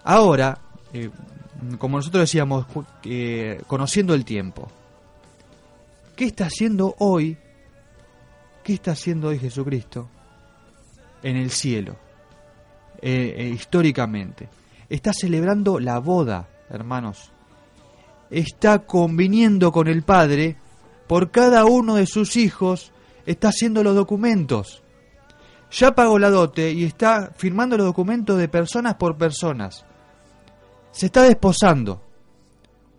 Ahora, 0.05 0.59
eh, 0.93 1.11
como 1.79 1.97
nosotros 1.97 2.23
decíamos, 2.23 2.67
eh, 3.05 3.61
conociendo 3.67 4.15
el 4.15 4.25
tiempo, 4.25 4.71
¿qué 6.17 6.27
está 6.27 6.47
haciendo 6.47 6.95
hoy? 6.99 7.37
¿Qué 8.63 8.75
está 8.75 8.93
haciendo 8.93 9.29
hoy 9.29 9.39
Jesucristo 9.39 10.09
en 11.23 11.37
el 11.37 11.51
cielo? 11.51 11.97
Eh, 13.01 13.35
eh, 13.39 13.49
históricamente. 13.49 14.49
Está 14.89 15.13
celebrando 15.13 15.79
la 15.81 15.99
boda, 15.99 16.47
hermanos. 16.71 17.33
Está 18.31 18.81
conviniendo 18.81 19.73
con 19.73 19.89
el 19.89 20.03
Padre 20.03 20.57
por 21.07 21.31
cada 21.31 21.65
uno 21.65 21.95
de 21.97 22.07
sus 22.07 22.37
hijos. 22.37 22.93
Está 23.27 23.49
haciendo 23.49 23.83
los 23.83 23.95
documentos 23.95 24.83
ya 25.71 25.95
pagó 25.95 26.19
la 26.19 26.31
dote 26.31 26.73
y 26.73 26.85
está 26.85 27.33
firmando 27.37 27.77
los 27.77 27.87
documentos 27.87 28.39
de 28.39 28.49
personas 28.49 28.95
por 28.95 29.17
personas. 29.17 29.85
Se 30.91 31.07
está 31.07 31.23
desposando. 31.23 32.03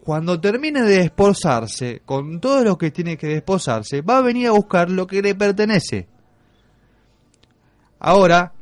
Cuando 0.03 0.39
termine 0.39 0.81
de 0.83 0.99
desposarse, 0.99 2.01
con 2.05 2.39
todo 2.39 2.63
lo 2.63 2.77
que 2.77 2.91
tiene 2.91 3.17
que 3.17 3.27
desposarse, 3.27 4.01
va 4.01 4.19
a 4.19 4.21
venir 4.21 4.47
a 4.47 4.51
buscar 4.51 4.89
lo 4.89 5.05
que 5.05 5.21
le 5.21 5.35
pertenece. 5.35 6.07
Ahora, 7.99 8.53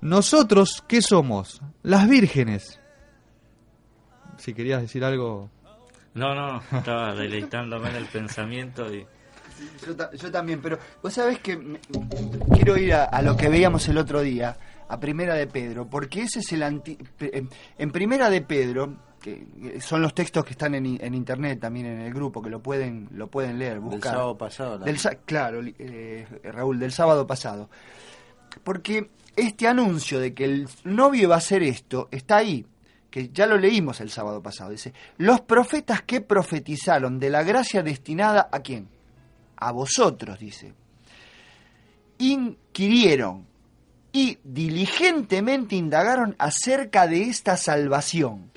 nosotros, 0.00 0.84
¿qué 0.86 1.02
somos? 1.02 1.60
Las 1.82 2.08
vírgenes. 2.08 2.80
Si 4.38 4.54
querías 4.54 4.82
decir 4.82 5.04
algo... 5.04 5.50
No, 6.16 6.34
no, 6.34 6.62
estaba 6.78 7.14
deleitándome 7.14 7.90
en 7.90 7.96
el 7.96 8.06
pensamiento 8.06 8.92
y 8.92 9.06
Yo, 9.86 9.94
ta- 9.96 10.10
yo 10.12 10.30
también, 10.30 10.60
pero 10.60 10.78
vos 11.02 11.12
sabés 11.12 11.38
que 11.38 11.56
me- 11.56 11.78
quiero 12.54 12.76
ir 12.76 12.92
a, 12.94 13.04
a 13.04 13.22
lo 13.22 13.36
que 13.36 13.48
veíamos 13.48 13.86
el 13.88 13.98
otro 13.98 14.20
día, 14.20 14.56
a 14.88 14.98
Primera 15.00 15.34
de 15.34 15.46
Pedro, 15.46 15.86
porque 15.88 16.22
ese 16.22 16.40
es 16.40 16.52
el 16.52 16.62
anti... 16.62 16.96
pe- 17.18 17.44
en- 17.78 17.90
Primera 17.92 18.28
de 18.30 18.40
Pedro, 18.42 18.96
que 19.20 19.46
que 19.60 19.80
son 19.80 20.02
los 20.02 20.14
textos 20.14 20.44
que 20.44 20.52
están 20.52 20.74
en, 20.74 20.98
en 21.00 21.14
internet 21.14 21.58
también 21.60 21.86
en 21.86 22.00
el 22.00 22.12
grupo, 22.14 22.40
que 22.42 22.50
lo 22.50 22.60
pueden 22.62 23.08
lo 23.12 23.26
pueden 23.28 23.58
leer, 23.58 23.72
Del 23.74 23.80
buscar. 23.80 24.12
sábado 24.12 24.36
pasado. 24.38 24.78
Del 24.78 24.98
sa- 24.98 25.14
claro, 25.16 25.60
eh, 25.64 26.26
Raúl, 26.44 26.78
del 26.78 26.92
sábado 26.92 27.26
pasado. 27.26 27.68
Porque 28.64 29.10
este 29.34 29.68
anuncio 29.68 30.20
de 30.20 30.32
que 30.34 30.44
el 30.44 30.68
novio 30.84 31.28
va 31.28 31.36
a 31.36 31.38
hacer 31.38 31.62
esto 31.62 32.08
está 32.10 32.36
ahí, 32.36 32.64
que 33.16 33.30
ya 33.32 33.46
lo 33.46 33.56
leímos 33.56 34.02
el 34.02 34.10
sábado 34.10 34.42
pasado. 34.42 34.72
Dice, 34.72 34.92
los 35.16 35.40
profetas 35.40 36.02
que 36.02 36.20
profetizaron 36.20 37.18
de 37.18 37.30
la 37.30 37.42
gracia 37.44 37.82
destinada 37.82 38.50
a 38.52 38.60
quién? 38.60 38.90
A 39.56 39.72
vosotros, 39.72 40.38
dice. 40.38 40.74
Inquirieron 42.18 43.46
y 44.12 44.36
diligentemente 44.44 45.76
indagaron 45.76 46.36
acerca 46.38 47.06
de 47.06 47.22
esta 47.22 47.56
salvación, 47.56 48.50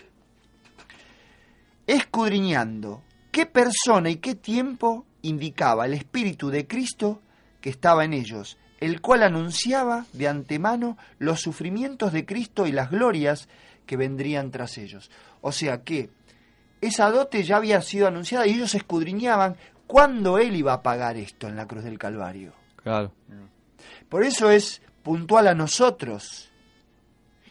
escudriñando 1.88 3.02
qué 3.32 3.46
persona 3.46 4.10
y 4.10 4.18
qué 4.18 4.36
tiempo 4.36 5.06
indicaba 5.22 5.86
el 5.86 5.94
Espíritu 5.94 6.50
de 6.50 6.68
Cristo 6.68 7.22
que 7.62 7.70
estaba 7.70 8.04
en 8.04 8.12
ellos, 8.12 8.58
el 8.82 9.00
cual 9.00 9.24
anunciaba 9.24 10.06
de 10.12 10.28
antemano 10.28 10.98
los 11.18 11.40
sufrimientos 11.40 12.12
de 12.12 12.26
Cristo 12.26 12.68
y 12.68 12.74
las 12.74 12.92
glorias 12.92 13.48
que 13.90 13.98
vendrían 13.98 14.52
tras 14.52 14.78
ellos. 14.78 15.10
O 15.42 15.52
sea 15.52 15.82
que 15.82 16.12
esa 16.80 17.10
dote 17.10 17.42
ya 17.42 17.58
había 17.58 17.82
sido 17.82 18.06
anunciada 18.06 18.46
y 18.46 18.52
ellos 18.52 18.76
escudriñaban 18.76 19.56
cuándo 19.88 20.38
Él 20.38 20.56
iba 20.56 20.74
a 20.74 20.84
pagar 20.84 21.18
esto 21.18 21.48
en 21.48 21.56
la 21.56 21.66
cruz 21.66 21.84
del 21.84 21.98
Calvario. 21.98 22.54
Claro. 22.84 23.12
Por 24.08 24.24
eso 24.24 24.52
es 24.52 24.84
puntual 25.02 25.48
a 25.48 25.56
nosotros 25.56 26.52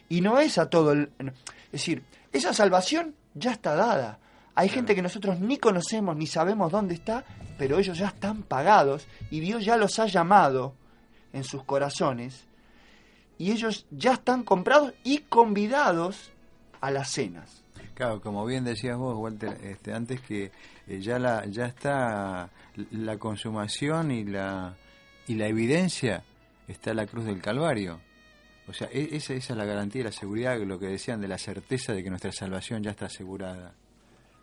y 0.08 0.20
no 0.20 0.38
es 0.38 0.58
a 0.58 0.70
todo 0.70 0.92
el... 0.92 1.10
Es 1.18 1.72
decir, 1.72 2.04
esa 2.32 2.54
salvación 2.54 3.16
ya 3.34 3.50
está 3.50 3.74
dada. 3.74 4.20
Hay 4.54 4.68
gente 4.68 4.94
que 4.94 5.02
nosotros 5.02 5.40
ni 5.40 5.56
conocemos 5.56 6.16
ni 6.16 6.28
sabemos 6.28 6.70
dónde 6.70 6.94
está, 6.94 7.24
pero 7.58 7.80
ellos 7.80 7.98
ya 7.98 8.06
están 8.06 8.44
pagados 8.44 9.08
y 9.28 9.40
Dios 9.40 9.64
ya 9.64 9.76
los 9.76 9.98
ha 9.98 10.06
llamado 10.06 10.76
en 11.32 11.42
sus 11.42 11.64
corazones 11.64 12.47
y 13.38 13.52
ellos 13.52 13.86
ya 13.90 14.14
están 14.14 14.42
comprados 14.42 14.92
y 15.04 15.18
convidados 15.18 16.30
a 16.80 16.90
las 16.90 17.10
cenas. 17.10 17.62
Claro, 17.94 18.20
como 18.20 18.44
bien 18.46 18.64
decías 18.64 18.96
vos, 18.96 19.16
Walter, 19.16 19.58
este, 19.64 19.92
antes 19.92 20.20
que 20.20 20.52
eh, 20.86 21.00
ya 21.00 21.18
la 21.18 21.44
ya 21.46 21.66
está 21.66 22.50
la 22.92 23.18
consumación 23.18 24.10
y 24.10 24.24
la 24.24 24.76
y 25.26 25.34
la 25.34 25.46
evidencia 25.48 26.22
está 26.68 26.94
la 26.94 27.06
cruz 27.06 27.24
del 27.24 27.40
Calvario. 27.40 28.00
O 28.68 28.72
sea, 28.72 28.88
e- 28.92 29.16
esa, 29.16 29.34
esa 29.34 29.52
es 29.52 29.58
la 29.58 29.64
garantía 29.64 30.02
y 30.02 30.04
la 30.04 30.12
seguridad, 30.12 30.58
lo 30.58 30.78
que 30.78 30.86
decían 30.86 31.20
de 31.20 31.28
la 31.28 31.38
certeza 31.38 31.92
de 31.92 32.04
que 32.04 32.10
nuestra 32.10 32.30
salvación 32.32 32.82
ya 32.82 32.90
está 32.90 33.06
asegurada. 33.06 33.72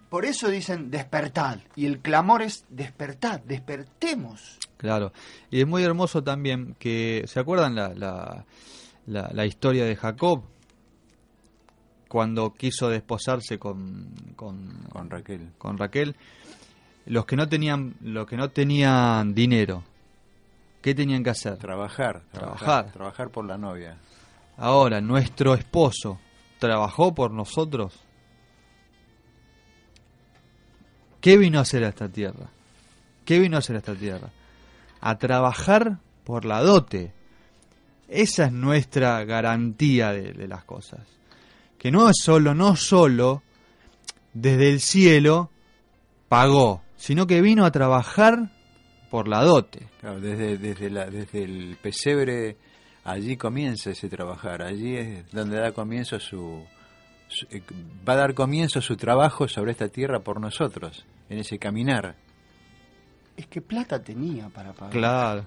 Por 0.09 0.25
eso 0.25 0.49
dicen 0.49 0.91
despertad 0.91 1.59
y 1.75 1.85
el 1.85 1.99
clamor 1.99 2.41
es 2.41 2.65
despertad, 2.69 3.39
despertemos. 3.41 4.59
Claro. 4.77 5.13
Y 5.49 5.61
es 5.61 5.67
muy 5.67 5.83
hermoso 5.83 6.23
también 6.23 6.75
que, 6.77 7.23
¿se 7.27 7.39
acuerdan 7.39 7.75
la, 7.75 7.93
la, 7.93 8.45
la, 9.07 9.29
la 9.33 9.45
historia 9.45 9.85
de 9.85 9.95
Jacob? 9.95 10.43
Cuando 12.07 12.53
quiso 12.53 12.89
desposarse 12.89 13.57
con, 13.59 14.07
con, 14.35 14.83
Con 14.91 15.09
Raquel. 15.09 15.49
con 15.57 15.77
Raquel, 15.77 16.15
los 17.07 17.25
que 17.25 17.35
no 17.35 17.47
tenían, 17.49 17.95
los 18.01 18.27
que 18.27 18.37
no 18.37 18.49
tenían 18.51 19.33
dinero, 19.33 19.83
¿qué 20.81 20.93
tenían 20.95 21.23
que 21.23 21.31
hacer? 21.31 21.57
Trabajar, 21.57 22.21
trabajar, 22.31 22.57
Trabajar. 22.57 22.91
trabajar 22.93 23.29
por 23.29 23.45
la 23.45 23.57
novia. 23.57 23.97
Ahora, 24.57 25.01
nuestro 25.01 25.55
esposo 25.55 26.19
trabajó 26.59 27.13
por 27.13 27.31
nosotros. 27.31 27.99
¿Qué 31.19 31.37
vino 31.37 31.59
a 31.59 31.63
hacer 31.63 31.83
a 31.83 31.89
esta 31.89 32.07
tierra? 32.07 32.47
¿Qué 33.25 33.39
vino 33.39 33.55
a 33.55 33.59
hacer 33.59 33.75
a 33.75 33.79
esta 33.79 33.95
tierra? 33.95 34.29
A 35.01 35.17
trabajar 35.17 35.97
por 36.23 36.45
la 36.45 36.61
dote. 36.61 37.13
Esa 38.07 38.45
es 38.45 38.51
nuestra 38.51 39.23
garantía 39.25 40.11
de, 40.11 40.33
de 40.33 40.47
las 40.47 40.63
cosas. 40.63 41.01
Que 41.77 41.91
no 41.91 42.09
es 42.09 42.17
solo, 42.21 42.53
no 42.53 42.75
solo 42.75 43.43
desde 44.33 44.69
el 44.71 44.79
cielo 44.79 45.49
pagó, 46.27 46.83
sino 46.97 47.27
que 47.27 47.41
vino 47.41 47.65
a 47.65 47.71
trabajar 47.71 48.51
por 49.09 49.27
la 49.27 49.41
dote. 49.43 49.87
Claro, 50.01 50.19
desde, 50.19 50.57
desde, 50.57 50.89
la, 50.89 51.05
desde 51.09 51.43
el 51.43 51.77
pesebre, 51.81 52.57
allí 53.03 53.37
comienza 53.37 53.91
ese 53.91 54.09
trabajar, 54.09 54.61
allí 54.63 54.95
es 54.97 55.31
donde 55.31 55.57
da 55.59 55.71
comienzo 55.71 56.19
su, 56.19 56.63
su- 57.27 57.45
eh, 57.51 57.61
va 58.07 58.13
a 58.13 58.17
dar 58.17 58.33
comienzo 58.33 58.81
su 58.81 58.97
trabajo 58.97 59.47
sobre 59.47 59.71
esta 59.71 59.87
tierra 59.87 60.19
por 60.19 60.39
nosotros, 60.41 61.05
en 61.29 61.39
ese 61.39 61.59
caminar. 61.59 62.15
Es 63.37 63.47
que 63.47 63.61
plata 63.61 64.01
tenía 64.01 64.49
para 64.49 64.73
pagar. 64.73 64.91
Claro, 64.91 65.45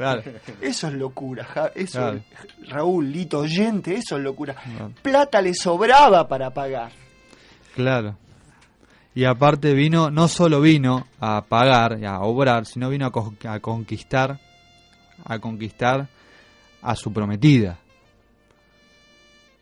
claro. 0.00 0.22
Eso 0.60 0.88
es 0.88 0.94
locura, 0.94 1.44
Ja- 1.44 1.70
eso, 1.74 1.98
Claro. 1.98 2.20
Raúl, 2.68 3.10
Lito, 3.12 3.40
oyente, 3.40 3.94
eso 3.94 4.16
es 4.16 4.22
locura. 4.22 4.54
Claro. 4.54 4.92
Plata 5.02 5.42
le 5.42 5.52
sobraba 5.54 6.26
para 6.26 6.50
pagar. 6.50 6.90
Claro. 7.74 8.16
Y 9.14 9.24
aparte 9.24 9.74
vino, 9.74 10.10
no 10.10 10.28
solo 10.28 10.60
vino 10.60 11.06
a 11.20 11.42
pagar, 11.42 11.98
y 12.00 12.04
a 12.06 12.20
obrar, 12.20 12.64
sino 12.66 12.88
vino 12.88 13.06
a, 13.06 13.10
co- 13.12 13.34
a 13.48 13.58
conquistar, 13.60 14.38
a 15.24 15.38
conquistar 15.38 16.08
a 16.82 16.94
su 16.96 17.12
prometida. 17.12 17.76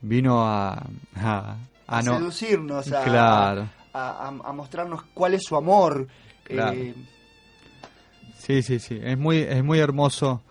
Vino 0.00 0.46
a, 0.46 0.74
a, 1.16 1.56
A, 1.86 2.02
no, 2.02 2.18
seducirnos, 2.18 2.86
Claro. 2.86 3.68
a, 3.92 4.30
mostrarnos 4.52 5.02
cuál 5.14 5.34
es 5.34 5.42
su 5.44 5.56
amor. 5.56 6.06
Eh, 6.48 6.94
Sí, 8.48 8.62
sí, 8.62 8.78
sí. 8.78 8.98
Es 9.02 9.18
muy, 9.18 9.40
es 9.40 9.62
muy 9.62 9.78
hermoso 9.78 10.42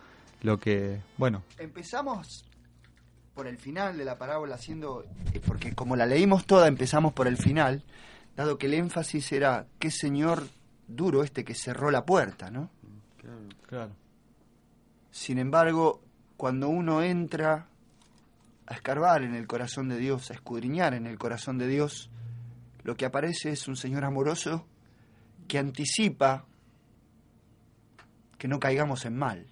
lo 0.44 0.60
que, 0.60 1.02
bueno, 1.18 1.42
empezamos 1.58 2.46
por 3.34 3.48
el 3.48 3.58
final 3.58 3.98
de 3.98 4.06
la 4.06 4.20
parábola 4.20 4.54
haciendo, 4.54 5.04
eh, 5.34 5.42
porque 5.44 5.74
como 5.74 5.96
la 5.96 6.06
leímos 6.06 6.46
toda, 6.46 6.68
empezamos 6.68 7.14
por 7.14 7.28
el 7.28 7.38
final, 7.38 7.84
dado 8.36 8.60
que 8.60 8.68
el 8.68 8.76
énfasis 8.76 9.32
era 9.32 9.66
qué 9.80 9.90
señor 9.90 10.48
duro 10.88 11.24
este 11.24 11.44
que 11.44 11.56
cerró 11.56 11.90
la 11.90 12.06
puerta, 12.06 12.52
¿no? 12.52 12.70
claro. 13.66 13.96
Sin 15.10 15.40
embargo, 15.40 16.04
cuando 16.38 16.70
uno 16.70 17.02
entra 17.02 17.66
a 18.68 18.74
escarbar 18.76 19.24
en 19.24 19.34
el 19.34 19.48
corazón 19.48 19.90
de 19.90 19.98
Dios, 19.98 20.30
a 20.30 20.36
escudriñar 20.36 20.94
en 20.94 21.08
el 21.08 21.18
corazón 21.18 21.58
de 21.58 21.68
Dios, 21.68 22.12
lo 22.84 22.96
que 22.96 23.06
aparece 23.06 23.50
es 23.50 23.68
un 23.68 23.76
Señor 23.76 24.06
amoroso 24.06 24.68
que 25.48 25.58
anticipa 25.58 26.46
que 28.38 28.48
no 28.48 28.60
caigamos 28.60 29.06
en 29.06 29.18
mal, 29.18 29.48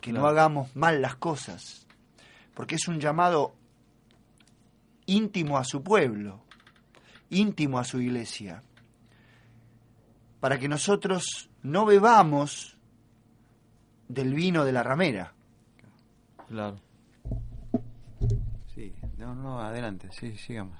que 0.00 0.12
no 0.12 0.26
hagamos 0.26 0.74
mal 0.74 1.00
las 1.00 1.16
cosas, 1.16 1.86
porque 2.54 2.74
es 2.76 2.88
un 2.88 3.00
llamado 3.00 3.54
íntimo 5.06 5.58
a 5.58 5.64
su 5.64 5.82
pueblo, 5.82 6.42
íntimo 7.30 7.78
a 7.78 7.84
su 7.84 8.00
iglesia, 8.00 8.62
para 10.40 10.58
que 10.58 10.68
nosotros 10.68 11.50
no 11.62 11.84
bebamos 11.84 12.76
del 14.08 14.34
vino 14.34 14.64
de 14.64 14.72
la 14.72 14.82
ramera. 14.82 15.32
Claro. 16.48 16.78
Sí, 18.74 18.92
no, 19.18 19.34
no, 19.34 19.60
adelante, 19.60 20.08
sí, 20.10 20.36
sigamos. 20.36 20.78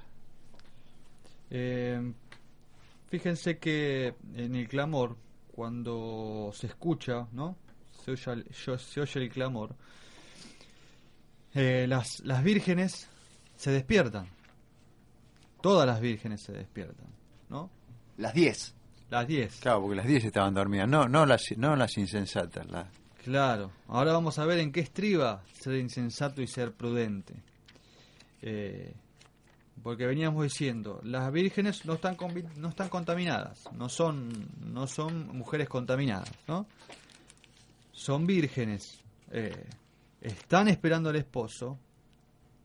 Eh, 1.51 2.13
fíjense 3.09 3.59
que 3.59 4.15
en 4.35 4.55
el 4.55 4.69
clamor, 4.69 5.17
cuando 5.53 6.51
se 6.55 6.67
escucha, 6.67 7.27
¿no? 7.33 7.57
Se 8.05 8.13
oye, 8.13 8.33
el- 8.33 8.47
se 8.79 9.01
oye 9.01 9.21
el 9.21 9.31
clamor. 9.31 9.75
eh, 11.55 11.87
las, 11.89 12.21
las 12.21 12.43
vírgenes 12.43 13.09
se 13.57 13.71
despiertan. 13.71 14.27
Todas 15.61 15.87
las 15.87 16.01
vírgenes 16.01 16.43
se 16.43 16.53
despiertan, 16.53 17.07
¿no? 17.51 17.71
Las 18.17 18.35
10. 18.35 18.75
Las 19.11 19.27
10. 19.29 19.61
Claro, 19.61 19.83
porque 19.83 19.97
las 19.97 20.07
10 20.07 20.25
estaban 20.25 20.55
dormidas, 20.55 20.89
no, 20.89 21.07
no, 21.09 21.27
las, 21.27 21.43
no 21.59 21.77
las 21.77 21.97
insensatas, 21.99 22.67
las, 22.71 22.87
Claro. 23.23 23.71
Ahora 23.89 24.13
vamos 24.13 24.39
a 24.41 24.47
ver 24.47 24.59
en 24.59 24.73
qué 24.73 24.81
estriba 24.81 25.45
ser 25.61 25.77
insensato 25.77 26.43
y 26.43 26.47
ser 26.49 26.73
prudente. 26.73 27.35
Eh, 28.41 28.93
porque 29.83 30.07
veníamos 30.07 30.45
diciendo, 30.45 31.01
las 31.03 31.33
vírgenes 31.33 31.85
no 31.85 31.95
están 31.95 32.17
no 32.57 32.69
están 32.69 32.89
contaminadas, 32.89 33.65
no 33.73 33.89
son 33.89 34.31
no 34.73 34.87
son 34.87 35.29
mujeres 35.37 35.69
contaminadas, 35.69 36.31
¿no? 36.47 36.67
Son 37.93 38.27
vírgenes. 38.27 39.01
eh, 39.31 39.67
están 40.21 40.69
esperando 40.69 41.11
al 41.11 41.17
esposo. 41.17 41.79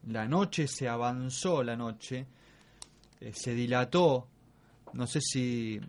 La 0.07 0.27
noche 0.27 0.67
se 0.67 0.87
avanzó, 0.87 1.63
la 1.63 1.75
noche 1.75 2.25
eh, 3.19 3.31
se 3.33 3.53
dilató. 3.53 4.27
No 4.93 5.05
sé 5.07 5.19
si 5.21 5.79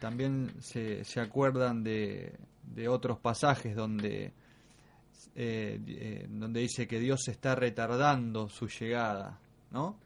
también 0.00 0.50
se, 0.60 1.04
se 1.04 1.20
acuerdan 1.20 1.84
de, 1.84 2.32
de 2.62 2.88
otros 2.88 3.18
pasajes 3.18 3.76
donde 3.76 4.32
eh, 5.36 6.26
donde 6.28 6.60
dice 6.60 6.88
que 6.88 6.98
Dios 6.98 7.28
está 7.28 7.54
retardando 7.54 8.48
su 8.48 8.66
llegada, 8.66 9.38
¿no? 9.70 9.96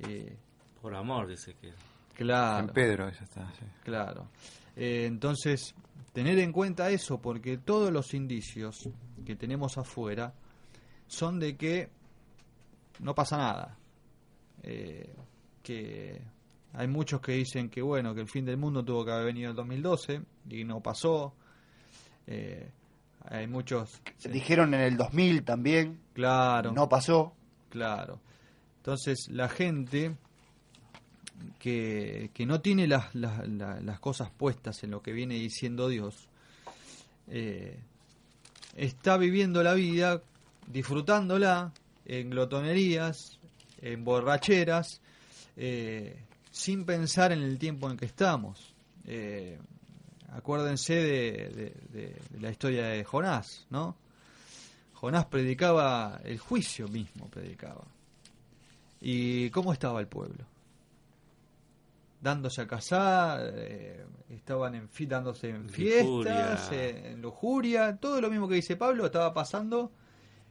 Eh, 0.00 0.36
Por 0.80 0.94
amor, 0.94 1.28
dice 1.28 1.54
que. 1.54 1.72
Claro. 2.14 2.66
En 2.66 2.74
Pedro, 2.74 3.08
está. 3.08 3.50
sí. 3.52 3.64
Claro. 3.84 4.28
Eh, 4.76 5.06
entonces, 5.06 5.74
tener 6.12 6.38
en 6.38 6.52
cuenta 6.52 6.90
eso, 6.90 7.20
porque 7.20 7.58
todos 7.58 7.92
los 7.92 8.14
indicios 8.14 8.88
que 9.24 9.36
tenemos 9.36 9.78
afuera 9.78 10.32
son 11.06 11.38
de 11.38 11.56
que 11.56 11.90
no 13.00 13.14
pasa 13.14 13.36
nada. 13.36 13.76
Eh, 14.62 15.14
que 15.62 16.20
hay 16.72 16.88
muchos 16.88 17.20
que 17.20 17.32
dicen 17.32 17.68
que 17.68 17.82
bueno, 17.82 18.14
que 18.14 18.20
el 18.20 18.28
fin 18.28 18.44
del 18.44 18.56
mundo 18.56 18.84
tuvo 18.84 19.04
que 19.04 19.12
haber 19.12 19.26
venido 19.26 19.46
en 19.46 19.50
el 19.50 19.56
2012 19.56 20.22
y 20.50 20.64
no 20.64 20.80
pasó. 20.80 21.34
Eh, 22.26 22.70
hay 23.24 23.46
muchos... 23.46 24.00
sí, 24.16 24.28
Dijeron 24.28 24.74
en 24.74 24.80
el 24.80 24.96
2000 24.96 25.44
también, 25.44 26.00
claro. 26.12 26.72
no 26.72 26.88
pasó. 26.88 27.34
Claro. 27.68 28.20
Entonces, 28.88 29.28
la 29.28 29.50
gente 29.50 30.16
que, 31.58 32.30
que 32.32 32.46
no 32.46 32.62
tiene 32.62 32.86
las, 32.86 33.14
las, 33.14 33.46
la- 33.46 33.80
las 33.82 34.00
cosas 34.00 34.30
puestas 34.30 34.82
en 34.82 34.92
lo 34.92 35.02
que 35.02 35.12
viene 35.12 35.34
diciendo 35.34 35.88
Dios, 35.90 36.26
eh, 37.26 37.78
está 38.76 39.18
viviendo 39.18 39.62
la 39.62 39.74
vida, 39.74 40.22
disfrutándola 40.68 41.70
en 42.06 42.30
glotonerías, 42.30 43.38
en 43.82 44.04
borracheras, 44.06 45.02
eh, 45.58 46.16
sin 46.50 46.86
pensar 46.86 47.30
en 47.32 47.42
el 47.42 47.58
tiempo 47.58 47.90
en 47.90 47.98
que 47.98 48.06
estamos. 48.06 48.74
Eh, 49.06 49.58
acuérdense 50.32 50.94
de, 50.94 51.32
de- 51.50 51.74
de- 51.92 52.16
de 52.30 52.40
la 52.40 52.50
historia 52.50 52.86
de 52.86 53.04
Jonás, 53.04 53.66
¿no? 53.68 53.94
Jonás 54.94 55.26
predicaba 55.26 56.22
el 56.24 56.38
juicio 56.38 56.88
mismo, 56.88 57.28
predicaba. 57.28 57.84
¿Y 59.00 59.50
cómo 59.50 59.72
estaba 59.72 60.00
el 60.00 60.08
pueblo? 60.08 60.44
Dándose 62.20 62.62
a 62.62 62.66
casar, 62.66 63.52
eh, 63.54 64.04
estaban 64.30 64.74
en, 64.74 64.88
fi- 64.88 65.06
dándose 65.06 65.50
en 65.50 65.68
fiestas, 65.68 66.04
Lujuria. 66.04 66.58
eh, 66.72 67.10
en 67.12 67.22
lujuria, 67.22 67.96
todo 67.96 68.20
lo 68.20 68.28
mismo 68.28 68.48
que 68.48 68.56
dice 68.56 68.74
Pablo 68.76 69.06
estaba 69.06 69.32
pasando 69.32 69.92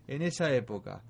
en 0.07 0.21
esa 0.21 0.49
época. 0.53 1.01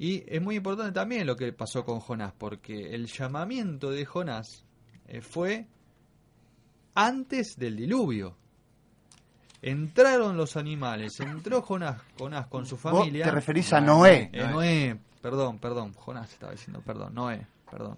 Y 0.00 0.24
es 0.26 0.42
muy 0.42 0.56
importante 0.56 0.92
también 0.92 1.26
lo 1.26 1.36
que 1.36 1.52
pasó 1.52 1.84
con 1.84 2.00
Jonás, 2.00 2.32
porque 2.36 2.92
el 2.94 3.06
llamamiento 3.06 3.90
de 3.90 4.04
Jonás 4.04 4.64
eh, 5.06 5.20
fue 5.20 5.66
antes 6.94 7.54
del 7.56 7.76
diluvio. 7.76 8.36
Entraron 9.62 10.36
los 10.36 10.56
animales, 10.56 11.18
entró 11.20 11.62
Jonás, 11.62 12.00
Jonás 12.18 12.46
con 12.48 12.66
su 12.66 12.76
Vos 12.76 12.82
familia. 12.82 13.24
te 13.26 13.30
referís 13.32 13.72
a 13.72 13.80
Noé. 13.80 14.30
Eh, 14.32 14.46
Noé, 14.48 14.98
perdón, 15.20 15.58
perdón, 15.58 15.92
Jonás 15.94 16.32
estaba 16.32 16.52
diciendo, 16.52 16.82
perdón, 16.84 17.14
Noé, 17.14 17.46
perdón. 17.70 17.96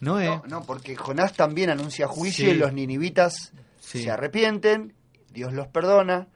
Noé, 0.00 0.26
No, 0.26 0.42
no, 0.48 0.62
porque 0.64 0.96
Jonás 0.96 1.32
también 1.34 1.70
anuncia 1.70 2.08
juicio 2.08 2.46
Sí. 2.46 2.52
y 2.52 2.54
los 2.58 2.72
ninivitas 2.72 3.52
Sí. 3.80 4.02
se 4.02 4.10
arrepienten, 4.10 4.94
Dios 5.32 5.52
los 5.52 5.68
perdona. 5.68 6.26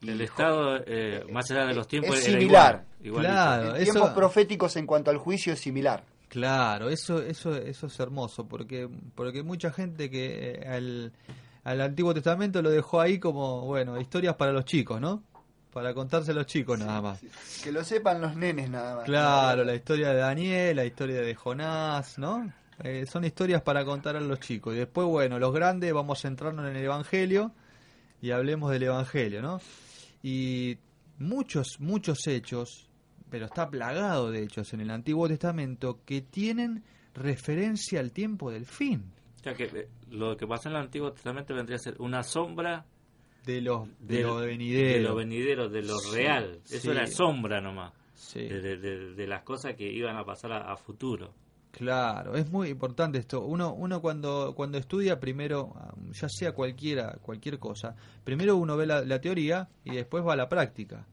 y 0.00 0.10
El 0.10 0.20
estado, 0.20 0.78
eh, 0.84 1.24
más 1.32 1.48
allá 1.50 1.64
de 1.66 1.74
los 1.74 1.86
tiempos, 1.86 2.18
Es 2.18 2.26
era 2.26 2.38
similar. 2.40 2.84
igual. 3.04 3.24
Claro. 3.24 3.76
eso- 3.76 3.92
tiempos 3.92 4.10
proféticos 4.10 4.74
en 4.76 4.84
cuanto 4.86 5.10
al 5.12 5.18
juicio 5.18 5.52
es 5.52 5.60
similar. 5.60 6.02
claro, 6.28 6.88
eso, 6.88 7.20
eso, 7.22 7.54
eso 7.56 7.86
es 7.86 8.00
hermoso, 8.00 8.46
porque, 8.48 8.88
porque 9.14 9.42
mucha 9.44 9.70
gente 9.70 10.10
que 10.10 10.54
eh, 10.62 10.66
al, 10.68 11.12
al 11.62 11.80
Antiguo 11.82 12.14
Testamento 12.14 12.62
lo 12.62 12.70
dejó 12.70 13.00
ahí 13.00 13.18
como, 13.20 13.60
bueno, 13.66 14.00
historias 14.00 14.34
para 14.36 14.50
los 14.50 14.64
chicos, 14.64 15.00
¿no? 15.00 15.22
Para 15.72 15.94
contarse 15.94 16.32
a 16.32 16.34
los 16.34 16.46
chicos 16.46 16.78
nada 16.78 17.00
más. 17.00 17.20
Que 17.64 17.72
lo 17.72 17.82
sepan 17.82 18.20
los 18.20 18.36
nenes 18.36 18.68
nada 18.68 18.96
más. 18.96 19.04
Claro, 19.04 19.64
la 19.64 19.74
historia 19.74 20.10
de 20.10 20.16
Daniel, 20.16 20.76
la 20.76 20.84
historia 20.84 21.20
de 21.20 21.34
Jonás, 21.34 22.18
¿no? 22.18 22.52
Eh, 22.82 23.06
son 23.06 23.24
historias 23.24 23.62
para 23.62 23.84
contar 23.84 24.16
a 24.16 24.20
los 24.20 24.40
chicos. 24.40 24.74
Y 24.74 24.78
después, 24.78 25.06
bueno, 25.06 25.38
los 25.38 25.52
grandes 25.54 25.92
vamos 25.92 26.18
a 26.18 26.22
centrarnos 26.22 26.68
en 26.68 26.76
el 26.76 26.84
Evangelio 26.84 27.52
y 28.20 28.32
hablemos 28.32 28.70
del 28.70 28.84
Evangelio, 28.84 29.40
¿no? 29.40 29.60
Y 30.22 30.78
muchos, 31.18 31.80
muchos 31.80 32.26
hechos, 32.26 32.90
pero 33.30 33.46
está 33.46 33.68
plagado 33.70 34.30
de 34.30 34.42
hechos 34.42 34.72
en 34.74 34.80
el 34.80 34.90
Antiguo 34.90 35.28
Testamento 35.28 36.00
que 36.04 36.20
tienen 36.20 36.84
referencia 37.14 38.00
al 38.00 38.12
tiempo 38.12 38.50
del 38.50 38.66
fin, 38.66 39.12
O 39.38 39.42
sea 39.42 39.54
que 39.54 39.64
eh, 39.64 39.88
lo 40.10 40.36
que 40.36 40.46
pasó 40.46 40.68
en 40.68 40.76
el 40.76 40.82
Antiguo 40.82 41.12
Testamento 41.12 41.54
vendría 41.54 41.76
a 41.76 41.80
ser 41.80 41.96
una 42.00 42.22
sombra 42.22 42.86
de 43.44 43.60
lo, 43.60 43.88
de 44.00 44.22
lo 44.22 44.38
de 44.40 44.46
venidero. 44.46 45.08
lo 45.10 45.14
venidero, 45.16 45.68
de 45.68 45.82
lo 45.82 45.98
Sí, 45.98 46.16
real. 46.16 46.60
Eso 46.66 46.78
sí. 46.80 46.88
era 46.90 47.06
sombra 47.06 47.60
nomás, 47.60 47.92
Sí. 48.14 48.40
de, 48.40 48.60
de- 48.60 48.76
de- 48.78 49.14
de 49.14 49.26
las 49.26 49.42
cosas 49.42 49.74
que 49.74 49.90
iban 49.90 50.16
a 50.16 50.24
pasar 50.24 50.52
a, 50.52 50.72
a 50.72 50.76
futuro. 50.76 51.32
Claro, 51.72 52.36
es 52.36 52.50
muy 52.50 52.68
importante 52.68 53.18
esto. 53.18 53.40
Uno, 53.40 53.72
uno 53.72 54.02
cuando, 54.02 54.52
cuando 54.54 54.76
estudia 54.76 55.18
primero, 55.18 55.72
um, 55.96 56.12
ya 56.12 56.28
sea 56.28 56.52
cualquiera, 56.52 57.16
cualquier 57.22 57.58
cosa, 57.58 57.96
primero 58.24 58.56
uno 58.56 58.76
ve 58.76 58.86
la, 58.86 59.02
la 59.04 59.20
teoría 59.22 59.68
y 59.84 59.94
después 59.94 60.22
va 60.22 60.34
a 60.34 60.36
la 60.36 60.48
práctica. 60.50 61.06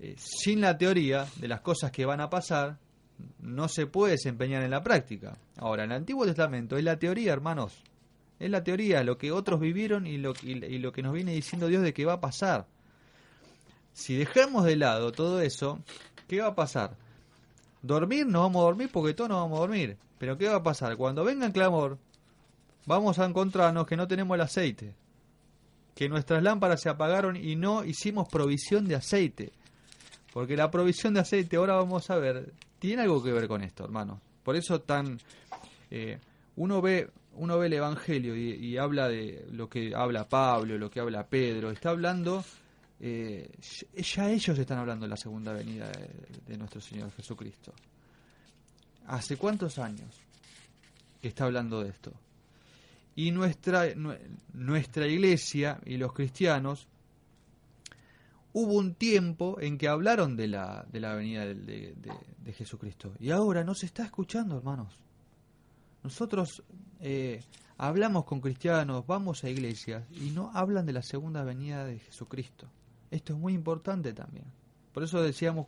Eh, 0.00 0.14
sin 0.16 0.60
la 0.62 0.76
teoría 0.78 1.26
de 1.36 1.48
las 1.48 1.60
cosas 1.60 1.90
que 1.92 2.04
van 2.06 2.20
a 2.22 2.30
pasar, 2.30 2.78
no 3.40 3.68
se 3.68 3.86
puede 3.86 4.12
desempeñar 4.12 4.62
en 4.64 4.70
la 4.70 4.82
práctica. 4.82 5.36
Ahora, 5.58 5.84
en 5.84 5.90
el 5.92 5.98
Antiguo 5.98 6.24
Testamento 6.26 6.76
es 6.76 6.82
la 6.84 6.98
teoría, 6.98 7.32
hermanos. 7.32 7.80
Es 8.38 8.50
la 8.50 8.64
teoría, 8.64 9.04
lo 9.04 9.16
que 9.16 9.32
otros 9.32 9.60
vivieron 9.60 10.06
y 10.06 10.18
lo, 10.18 10.34
y, 10.42 10.78
lo 10.78 10.92
que 10.92 11.02
nos 11.02 11.12
viene 11.12 11.32
diciendo 11.32 11.68
Dios 11.68 11.82
de 11.82 11.94
que 11.94 12.04
va 12.04 12.14
a 12.14 12.20
pasar. 12.20 12.66
Si 13.92 14.16
dejamos 14.16 14.64
de 14.64 14.76
lado 14.76 15.12
todo 15.12 15.40
eso, 15.40 15.80
¿qué 16.26 16.40
va 16.40 16.48
a 16.48 16.54
pasar? 16.54 16.96
Dormir, 17.82 18.26
no 18.26 18.40
vamos 18.40 18.60
a 18.60 18.64
dormir 18.64 18.90
porque 18.92 19.14
todos 19.14 19.30
nos 19.30 19.38
vamos 19.38 19.58
a 19.58 19.60
dormir. 19.60 19.96
Pero 20.18 20.36
¿qué 20.36 20.48
va 20.48 20.56
a 20.56 20.62
pasar? 20.62 20.96
Cuando 20.96 21.22
venga 21.22 21.46
el 21.46 21.52
clamor, 21.52 21.98
vamos 22.86 23.18
a 23.18 23.24
encontrarnos 23.24 23.86
que 23.86 23.96
no 23.96 24.08
tenemos 24.08 24.34
el 24.34 24.40
aceite. 24.40 24.94
Que 25.94 26.08
nuestras 26.08 26.42
lámparas 26.42 26.80
se 26.80 26.88
apagaron 26.88 27.36
y 27.36 27.54
no 27.54 27.84
hicimos 27.84 28.28
provisión 28.28 28.88
de 28.88 28.96
aceite. 28.96 29.52
Porque 30.32 30.56
la 30.56 30.70
provisión 30.70 31.14
de 31.14 31.20
aceite, 31.20 31.56
ahora 31.56 31.74
vamos 31.74 32.10
a 32.10 32.16
ver, 32.16 32.52
tiene 32.80 33.02
algo 33.02 33.22
que 33.22 33.32
ver 33.32 33.46
con 33.46 33.62
esto, 33.62 33.84
hermanos. 33.84 34.18
Por 34.42 34.56
eso 34.56 34.80
tan... 34.80 35.20
eh, 35.90 36.18
uno 36.56 36.82
ve 36.82 37.10
uno 37.36 37.58
ve 37.58 37.66
el 37.66 37.72
Evangelio 37.74 38.36
y, 38.36 38.76
habla 38.78 39.08
de 39.08 39.46
lo 39.52 39.68
que 39.68 39.94
habla 39.94 40.28
Pablo, 40.28 40.78
lo 40.78 40.90
que 40.90 41.00
habla 41.00 41.26
Pedro. 41.26 41.70
Está 41.70 41.90
hablando... 41.90 42.44
eh, 43.00 43.50
ya- 43.96 44.30
ellos 44.30 44.58
están 44.58 44.78
hablando 44.78 45.04
de 45.06 45.10
la 45.10 45.16
segunda 45.16 45.52
venida 45.52 45.90
de, 46.46 46.56
nuestro 46.56 46.80
Señor 46.80 47.10
Jesucristo. 47.12 47.72
¿Hace 49.06 49.36
cuántos 49.36 49.78
años 49.78 50.14
que 51.20 51.28
está 51.28 51.44
hablando 51.44 51.82
de 51.82 51.90
esto? 51.90 52.12
Y 53.16 53.30
nuestra, 53.30 53.86
nue- 53.94 54.18
nuestra 54.54 55.06
iglesia 55.06 55.78
y 55.84 55.96
los 55.98 56.12
cristianos 56.12 56.86
hubo 58.52 58.74
un 58.74 58.94
tiempo 58.94 59.58
en 59.60 59.78
que 59.78 59.88
hablaron 59.88 60.36
de 60.36 60.48
la, 60.48 60.86
de 60.90 61.00
la 61.00 61.14
venida 61.14 61.44
de 61.46 62.52
Jesucristo. 62.56 63.12
Y 63.20 63.30
ahora 63.30 63.64
no 63.64 63.74
se 63.74 63.86
está 63.86 64.04
escuchando, 64.04 64.56
hermanos. 64.56 64.96
Nosotros 66.04 66.62
eh, 67.00 67.42
hablamos 67.78 68.24
con 68.24 68.40
cristianos, 68.40 69.04
vamos 69.06 69.42
a 69.42 69.48
iglesias 69.50 70.04
y 70.12 70.30
no 70.30 70.50
hablan 70.54 70.86
de 70.86 70.92
la 70.92 71.02
segunda 71.02 71.42
venida 71.42 71.84
de 71.84 71.98
Jesucristo. 71.98 72.68
Esto 73.10 73.32
es 73.32 73.38
muy 73.38 73.54
importante 73.54 74.12
también. 74.12 74.44
Por 74.92 75.02
eso 75.02 75.20
decíamos 75.22 75.66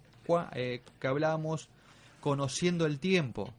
eh, 0.53 0.83
que 1.01 1.07
hablábamos 1.09 1.69
conociendo 2.21 2.87
el 2.87 3.01
tiempo, 3.01 3.53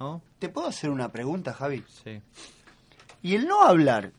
¿no? 0.00 0.20
¿Te 0.38 0.48
puedo 0.48 0.66
hacer 0.66 0.90
una 0.90 1.08
pregunta, 1.10 1.52
Javi? 1.54 1.84
Sí. 2.02 2.20
Y 3.22 3.34
el 3.36 3.46
no 3.46 3.62
hablar, 3.62 4.12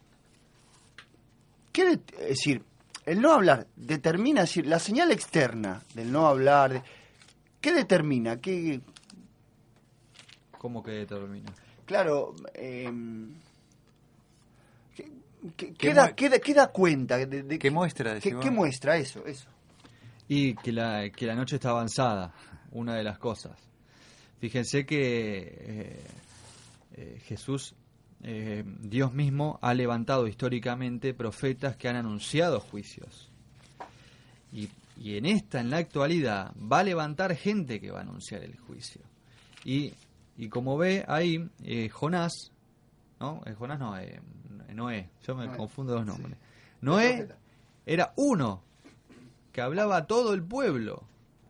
¿qué 1.71 1.85
de- 1.85 2.01
es 2.23 2.29
decir, 2.29 2.63
el 3.05 3.21
no 3.21 3.33
hablar 3.33 3.67
determina, 3.75 4.41
es 4.43 4.49
decir, 4.49 4.65
la 4.67 4.79
señal 4.79 5.11
externa 5.11 5.83
del 5.93 6.11
no 6.11 6.27
hablar, 6.27 6.71
de- 6.73 6.83
¿qué 7.61 7.73
determina? 7.73 8.37
¿Qué, 8.39 8.79
¿Cómo 10.57 10.81
que 10.81 10.91
determina? 10.91 11.51
Claro, 11.85 12.35
eh, 12.53 12.91
¿qué, 14.95 15.11
qué- 15.55 15.73
¿Qué 15.73 15.93
da, 15.93 16.15
qué 16.15 16.29
da- 16.29 16.39
qué 16.39 16.53
da 16.53 16.67
cuenta? 16.71 17.17
De, 17.17 17.43
de- 17.43 17.59
¿Qué 17.59 17.71
muestra? 17.71 18.11
qué- 18.11 18.15
decimos? 18.15 18.43
qué 18.43 18.51
muestra 18.51 18.97
eso? 18.97 19.25
eso? 19.25 19.47
Y 20.27 20.55
que 20.55 20.71
la, 20.71 21.09
que 21.11 21.25
la 21.27 21.35
noche 21.35 21.55
está 21.55 21.69
avanzada, 21.69 22.33
una 22.71 22.95
de 22.95 23.03
las 23.03 23.17
cosas. 23.19 23.57
Fíjense 24.39 24.85
que 24.85 25.37
eh, 25.59 25.99
eh, 26.97 27.21
Jesús, 27.25 27.75
eh, 28.23 28.63
Dios 28.81 29.13
mismo, 29.13 29.59
ha 29.61 29.73
levantado 29.73 30.27
históricamente 30.27 31.13
profetas 31.13 31.77
que 31.77 31.87
han 31.87 31.95
anunciado 31.95 32.59
juicios. 32.59 33.29
Y, 34.51 34.69
y 34.99 35.17
en 35.17 35.25
esta, 35.25 35.59
en 35.61 35.69
la 35.69 35.77
actualidad, 35.77 36.53
va 36.55 36.79
a 36.79 36.83
levantar 36.83 37.35
gente 37.35 37.79
que 37.79 37.91
va 37.91 37.99
a 37.99 38.01
anunciar 38.03 38.43
el 38.43 38.57
juicio. 38.57 39.01
Y, 39.63 39.93
y 40.37 40.49
como 40.49 40.77
ve 40.77 41.05
ahí, 41.07 41.49
eh, 41.63 41.89
Jonás, 41.89 42.51
¿no? 43.19 43.41
Eh, 43.45 43.53
Jonás 43.53 43.79
no, 43.79 43.97
eh, 43.97 44.19
Noé, 44.73 45.09
yo 45.25 45.35
me 45.35 45.45
Noé, 45.47 45.57
confundo 45.57 45.95
los 45.95 46.05
nombres. 46.05 46.37
Noé 46.81 47.27
era 47.85 48.13
uno 48.17 48.61
que 49.51 49.61
hablaba 49.61 49.97
a 49.97 50.07
todo 50.07 50.33
el 50.33 50.43
pueblo, 50.43 51.03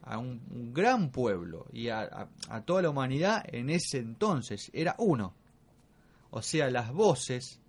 a 0.04 0.20
un, 0.20 0.42
un 0.52 0.74
gran 0.74 1.10
pueblo 1.10 1.66
y 1.74 1.90
a, 1.90 2.02
a- 2.02 2.30
a 2.50 2.62
toda 2.62 2.84
la 2.84 2.90
humanidad 2.92 3.44
en 3.48 3.70
ese 3.72 3.98
entonces. 3.98 4.70
Era 4.74 4.96
uno. 5.00 5.34
O 6.30 6.42
sea, 6.44 6.70
las 6.70 6.92
voces 6.94 7.60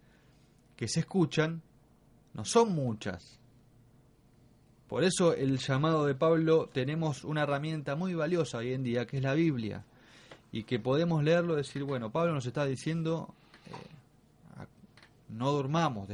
que 0.76 0.88
se 0.88 1.00
escuchan 1.00 1.62
no 2.35 2.44
son 2.44 2.74
muchas. 2.74 3.38
Por 4.88 5.02
eso 5.05 5.33
el 5.35 5.59
llamado 5.59 6.05
de 6.07 6.14
Pablo 6.14 6.68
tenemos 6.68 7.24
una 7.24 7.42
herramienta 7.42 7.96
muy 7.96 8.14
valiosa 8.14 8.59
hoy 8.59 8.72
en 8.72 8.83
día, 8.83 9.07
que 9.07 9.16
es 9.16 9.22
la 9.22 9.35
Biblia, 9.35 9.85
y 10.56 10.64
que 10.64 10.78
podemos 10.78 11.22
leerlo 11.22 11.52
y 11.52 11.56
decir, 11.58 11.84
bueno, 11.84 12.10
Pablo 12.10 12.32
nos 12.32 12.46
está 12.46 12.64
diciendo, 12.64 13.34
eh, 13.66 14.64
no 15.28 15.62
no, 15.62 16.06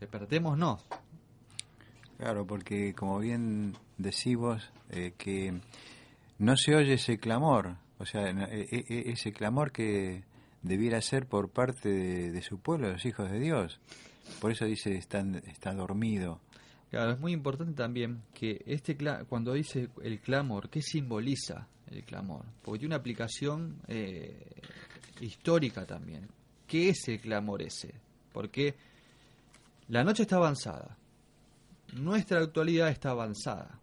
despertemos, 0.00 0.58
no. 0.58 0.80
Claro, 2.18 2.44
porque 2.48 2.94
como 2.94 3.20
bien 3.20 3.76
decimos, 3.96 4.68
eh, 4.90 5.12
que 5.16 5.54
no 6.36 6.56
se 6.56 6.74
oye 6.74 6.94
ese 6.94 7.18
clamor, 7.18 7.76
o 7.98 8.06
sea, 8.06 8.28
e, 8.28 8.62
e, 8.62 8.84
e, 8.88 9.12
ese 9.12 9.32
clamor 9.32 9.70
que 9.70 10.24
debiera 10.62 11.00
ser 11.00 11.26
por 11.28 11.48
parte 11.48 11.88
de, 12.32 12.42
su 12.42 12.58
pueblo, 12.58 12.90
los 12.90 13.06
hijos 13.06 13.30
de 13.30 13.38
Dios. 13.38 13.78
Por 14.40 14.50
eso 14.50 14.64
dice, 14.64 14.96
está, 14.96 15.20
está 15.46 15.72
dormido. 15.74 16.40
Claro, 16.90 17.12
es 17.12 17.20
muy 17.20 17.30
importante 17.30 17.74
también 17.74 18.22
que 18.34 18.64
este 18.66 18.96
cuando 19.28 19.52
dice 19.52 19.90
el 20.02 20.18
clamor, 20.18 20.70
¿qué 20.70 20.82
simboliza 20.82 21.68
el 21.94 22.04
clamor? 22.04 22.44
Porque 22.62 22.80
tiene 22.80 22.94
una 22.94 23.00
aplicación 23.00 23.80
eh, 23.86 24.62
histórica 25.20 25.86
también. 25.86 26.28
¿Qué 26.66 26.90
es 26.90 27.08
el 27.08 27.20
clamor 27.20 27.62
ese? 27.62 27.94
Porque 28.32 28.74
la 29.88 30.02
noche 30.02 30.22
está 30.22 30.36
avanzada, 30.36 30.96
nuestra 31.94 32.40
actualidad 32.40 32.88
está 32.88 33.10
avanzada. 33.10 33.78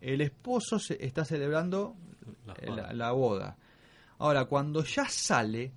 El 0.00 0.20
esposo 0.22 0.78
se 0.78 1.04
está 1.04 1.24
celebrando 1.24 1.94
la, 2.92 3.12
boda. 3.12 3.56
Ahora, 4.18 4.46
cuando 4.46 4.82
ya 4.84 5.06
sale 5.08 5.72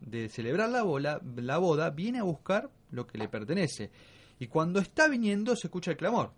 de 0.00 0.28
celebrar 0.28 0.70
la, 0.70 0.82
boda, 0.82 1.20
la 1.36 1.58
boda, 1.58 1.90
viene 1.90 2.20
a 2.20 2.22
buscar 2.22 2.70
lo 2.92 3.06
que 3.06 3.18
le 3.18 3.28
pertenece. 3.28 3.90
Y 4.38 4.46
cuando 4.46 4.78
está 4.78 5.08
viniendo 5.08 5.56
se 5.56 5.66
escucha 5.66 5.90
el 5.90 5.96
clamor. 5.96 6.32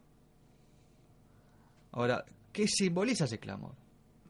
Ahora, 1.93 2.25
¿qué 2.53 2.67
simboliza 2.67 3.25
ese 3.25 3.39
clamor? 3.39 3.75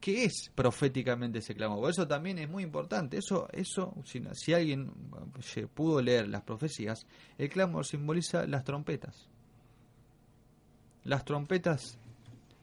¿Qué 0.01 0.25
es 0.25 0.51
proféticamente 0.55 1.41
ese 1.41 1.55
clamor? 1.55 1.91
eso 1.91 2.09
también 2.09 2.39
es 2.39 2.49
muy 2.49 2.63
importante. 2.63 3.19
Eso, 3.19 3.49
eso 3.53 3.95
si, 4.05 4.23
si 4.33 4.55
alguien 4.55 4.93
pudo 5.75 6.01
leer 6.01 6.29
las 6.29 6.43
profecías, 6.43 7.07
el 7.37 7.49
clamor 7.51 7.85
simboliza 7.85 8.47
las 8.47 8.65
trompetas. 8.65 9.29
Las 11.05 11.25
trompetas 11.25 11.99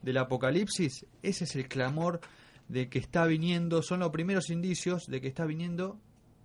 del 0.02 0.18
Apocalipsis, 0.18 1.06
ese 1.22 1.44
es 1.44 1.56
el 1.56 1.68
clamor 1.68 2.20
de 2.68 2.88
que 2.88 2.98
está 2.98 3.24
viniendo, 3.24 3.82
son 3.82 4.00
los 4.00 4.10
primeros 4.10 4.50
indicios 4.50 5.06
de 5.06 5.20
que 5.20 5.28
está 5.28 5.44
viniendo 5.46 5.98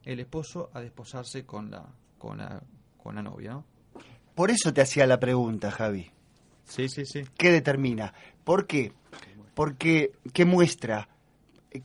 el 0.06 0.20
esposo 0.20 0.70
a 0.74 0.82
desposarse 0.82 1.46
con 1.46 1.72
la, 1.72 1.86
con 2.18 2.38
la, 2.38 2.62
con 2.98 3.16
la 3.16 3.24
novia. 3.24 3.52
¿no? 3.52 3.66
Por 4.36 4.52
eso 4.52 4.74
te 4.74 4.82
hacía 4.82 5.06
la 5.06 5.20
pregunta, 5.20 5.72
Javi. 5.72 6.12
Sí, 6.64 6.88
sí, 6.88 7.06
sí. 7.06 7.24
¿Qué 7.38 7.52
determina? 7.52 8.14
¿Por 8.44 8.68
qué? 8.68 8.94
Porque, 9.54 10.12
¿qué 10.34 10.46
muestra? 10.46 11.10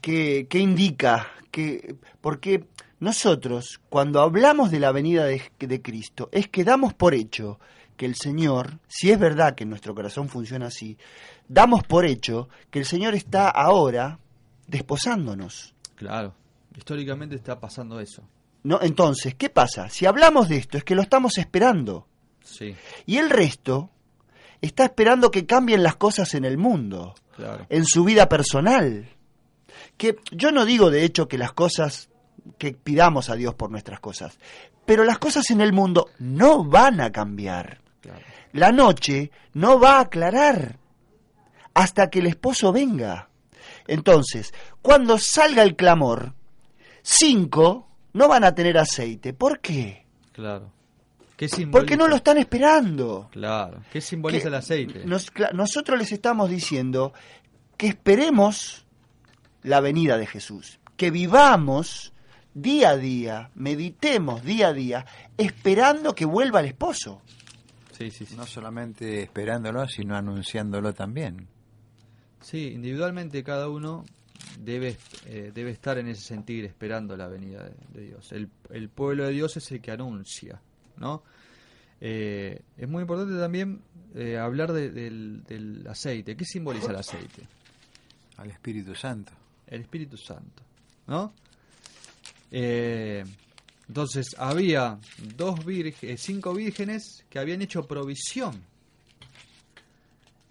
¿Qué, 0.01 0.47
qué 0.49 0.59
indica? 0.59 1.27
¿Qué, 1.51 1.95
porque 2.21 2.65
nosotros, 2.99 3.79
cuando 3.89 4.21
hablamos 4.21 4.71
de 4.71 4.79
la 4.79 4.91
venida 4.91 5.25
de, 5.25 5.41
de 5.57 5.81
Cristo, 5.81 6.29
es 6.31 6.47
que 6.49 6.63
damos 6.63 6.93
por 6.93 7.13
hecho 7.13 7.59
que 7.95 8.05
el 8.05 8.15
Señor, 8.15 8.79
si 8.87 9.11
es 9.11 9.19
verdad 9.19 9.55
que 9.55 9.65
nuestro 9.65 9.93
corazón 9.93 10.29
funciona 10.29 10.67
así, 10.67 10.97
damos 11.47 11.83
por 11.83 12.05
hecho 12.05 12.49
que 12.69 12.79
el 12.79 12.85
Señor 12.85 13.15
está 13.15 13.49
ahora 13.49 14.19
desposándonos. 14.67 15.73
Claro, 15.95 16.33
históricamente 16.75 17.35
está 17.35 17.59
pasando 17.59 17.99
eso. 17.99 18.23
No, 18.63 18.79
entonces, 18.81 19.35
¿qué 19.35 19.49
pasa? 19.49 19.89
Si 19.89 20.05
hablamos 20.05 20.49
de 20.49 20.57
esto 20.57 20.77
es 20.77 20.83
que 20.83 20.95
lo 20.95 21.01
estamos 21.01 21.37
esperando. 21.37 22.07
Sí. 22.43 22.75
Y 23.05 23.17
el 23.17 23.29
resto 23.29 23.89
está 24.61 24.85
esperando 24.85 25.31
que 25.31 25.45
cambien 25.45 25.83
las 25.83 25.95
cosas 25.95 26.33
en 26.35 26.45
el 26.45 26.57
mundo, 26.57 27.15
en 27.69 27.85
su 27.85 28.03
vida 28.03 28.29
personal. 28.29 29.09
Que 29.97 30.17
yo 30.31 30.51
no 30.51 30.65
digo 30.65 30.89
de 30.89 31.03
hecho 31.03 31.27
que 31.27 31.37
las 31.37 31.53
cosas 31.53 32.09
que 32.57 32.73
pidamos 32.73 33.29
a 33.29 33.35
Dios 33.35 33.55
por 33.55 33.69
nuestras 33.69 33.99
cosas, 33.99 34.37
pero 34.85 35.03
las 35.03 35.19
cosas 35.19 35.49
en 35.51 35.61
el 35.61 35.73
mundo 35.73 36.09
no 36.19 36.63
van 36.63 37.01
a 37.01 37.11
cambiar. 37.11 37.81
La 38.53 38.71
noche 38.71 39.31
no 39.53 39.79
va 39.79 39.97
a 39.97 40.01
aclarar 40.01 40.79
hasta 41.73 42.09
que 42.09 42.19
el 42.19 42.27
esposo 42.27 42.71
venga. 42.71 43.29
Entonces, 43.87 44.53
cuando 44.81 45.17
salga 45.17 45.63
el 45.63 45.75
clamor, 45.75 46.33
cinco 47.01 47.87
no 48.13 48.27
van 48.27 48.43
a 48.43 48.55
tener 48.55 48.77
aceite. 48.77 49.33
¿Por 49.33 49.59
qué? 49.59 50.05
Claro. 50.31 50.71
¿Qué 51.39 51.47
Porque 51.71 51.95
no 51.95 52.09
lo 52.09 52.17
están 52.17 52.37
esperando. 52.37 53.29
Claro. 53.31 53.81
¿Qué 53.93 54.01
simboliza 54.01 54.49
el 54.49 54.55
aceite? 54.55 55.05
nosotros 55.05 55.97
les 55.97 56.11
estamos 56.11 56.49
diciendo 56.49 57.13
que 57.77 57.87
esperemos 57.87 58.85
la 59.63 59.79
venida 59.79 60.17
de 60.17 60.27
Jesús, 60.27 60.81
que 60.97 61.11
vivamos 61.11 62.11
día 62.53 62.89
a 62.89 62.97
día, 62.97 63.51
meditemos 63.55 64.43
día 64.43 64.67
a 64.67 64.73
día, 64.73 65.05
esperando 65.37 66.13
que 66.13 66.25
vuelva 66.25 66.59
el 66.59 66.65
esposo. 66.65 67.21
No 68.35 68.45
solamente 68.45 69.23
esperándolo, 69.23 69.87
sino 69.87 70.17
anunciándolo 70.17 70.93
también. 70.93 71.47
Sí, 72.41 72.73
individualmente 72.73 73.45
cada 73.45 73.69
uno 73.69 74.03
debe, 74.59 74.97
eh, 75.25 75.51
debe 75.53 75.71
estar 75.71 75.97
en 75.99 76.09
ese 76.09 76.21
sentir 76.21 76.65
esperando 76.65 77.15
la 77.15 77.27
venida 77.27 77.63
de, 77.93 78.01
Dios. 78.07 78.33
El, 78.33 78.49
el, 78.71 78.89
pueblo 78.89 79.25
de 79.25 79.31
Dios 79.31 79.55
es 79.55 79.71
el 79.71 79.79
que 79.79 79.91
anuncia, 79.91 80.61
¿no? 80.99 81.23
Eh, 82.01 82.61
es 82.77 82.87
muy 82.87 83.01
importante 83.01 83.37
también 83.37 83.81
eh, 84.15 84.37
hablar 84.37 84.71
del, 84.71 85.43
del, 85.43 85.85
aceite. 85.87 86.35
¿Qué 86.35 86.45
simboliza 86.45 86.91
el 86.91 86.97
aceite? 86.97 87.47
Al 88.37 88.49
Espíritu 88.49 88.95
Santo. 88.95 89.31
El 89.67 89.81
Espíritu 89.81 90.17
Santo, 90.17 90.63
¿no? 91.07 91.33
Eh, 92.51 93.23
entonces 93.87 94.35
había 94.37 94.99
dos 95.35 95.59
cinco 96.17 96.53
vírgenes 96.53 97.25
que 97.29 97.39
habían 97.39 97.61
hecho 97.61 97.85
provisión. 97.85 98.63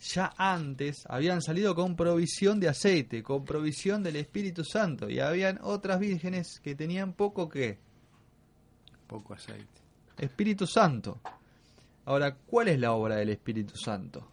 Ya 0.00 0.32
antes 0.36 1.04
habían 1.08 1.42
salido 1.42 1.74
con 1.74 1.96
provisión 1.96 2.60
de 2.60 2.68
aceite, 2.68 3.22
con 3.22 3.44
provisión 3.44 4.02
del 4.02 4.16
Espíritu 4.16 4.64
Santo. 4.64 5.10
Y 5.10 5.20
habían 5.20 5.58
otras 5.62 6.00
vírgenes 6.00 6.60
que 6.60 6.74
tenían 6.74 7.12
poco 7.12 7.48
que. 7.48 7.78
Poco 9.06 9.34
aceite. 9.34 9.77
Espíritu 10.18 10.66
Santo. 10.66 11.20
Ahora, 12.04 12.34
¿cuál 12.34 12.68
es 12.68 12.78
la 12.78 12.92
obra 12.92 13.16
del 13.16 13.30
Espíritu 13.30 13.76
Santo? 13.76 14.28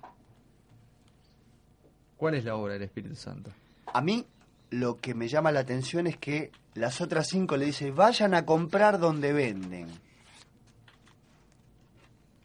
¿Cuál 2.17 2.35
es 2.35 2.45
la 2.45 2.55
obra 2.55 2.73
del 2.73 2.83
Espíritu 2.83 3.15
Santo? 3.15 3.51
A 3.93 4.01
mí 4.01 4.25
lo 4.69 4.97
que 4.97 5.13
me 5.13 5.27
llama 5.27 5.51
la 5.51 5.61
atención 5.61 6.07
es 6.07 6.17
que 6.17 6.51
las 6.73 7.01
otras 7.01 7.27
cinco 7.27 7.57
le 7.57 7.65
dicen, 7.65 7.95
vayan 7.95 8.33
a 8.33 8.45
comprar 8.45 8.99
donde 8.99 9.33
venden. 9.33 9.87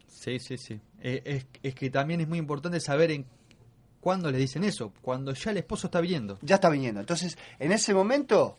Sí, 0.07 0.39
sí, 0.39 0.59
sí. 0.59 0.81
Eh, 1.01 1.45
es, 1.63 1.75
que 1.75 1.91
también 1.91 2.21
es 2.21 2.29
muy 2.29 2.39
importante 2.39 2.79
saber 2.79 3.11
en 3.11 3.27
cuándo 4.01 4.31
le 4.31 4.39
dicen 4.39 4.65
eso, 4.65 4.93
cuando 5.01 5.33
ya 5.33 5.51
el 5.51 5.57
esposo 5.57 5.87
está 5.87 6.01
viniendo. 6.01 6.39
Ya 6.43 6.57
está 6.57 6.69
viniendo. 6.69 7.01
Entonces, 7.01 7.39
en 7.59 7.73
ese 7.73 7.95
momento 7.95 8.59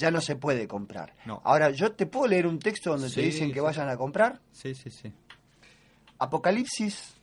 ya 0.00 0.10
no 0.10 0.22
se 0.22 0.34
puede 0.34 0.66
comprar. 0.66 1.14
No. 1.26 1.42
Ahora, 1.44 1.70
¿yo 1.70 1.92
te 1.92 2.06
puedo 2.06 2.26
leer 2.26 2.46
un 2.46 2.58
texto 2.58 2.90
donde 2.90 3.10
te 3.10 3.20
dicen 3.20 3.52
que 3.52 3.60
vayan 3.60 3.88
a 3.88 3.96
comprar? 3.98 4.40
Sí, 4.50 4.74
sí, 4.74 4.90
sí. 4.90 5.12
Apocalipsis 6.18 7.14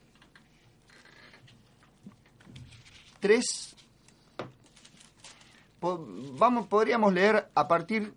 3, 3.19 3.75
vamos, 5.81 6.67
podríamos 6.67 7.11
leer 7.11 7.49
a 7.55 7.67
partir 7.67 8.13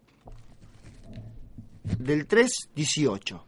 del 1.99 2.29
3.18. 2.29 3.43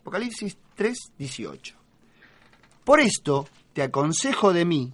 Apocalipsis 0.00 0.56
3.18. 0.76 1.74
Por 2.84 3.00
esto 3.00 3.48
te 3.72 3.82
aconsejo 3.82 4.52
de 4.52 4.64
mí 4.64 4.92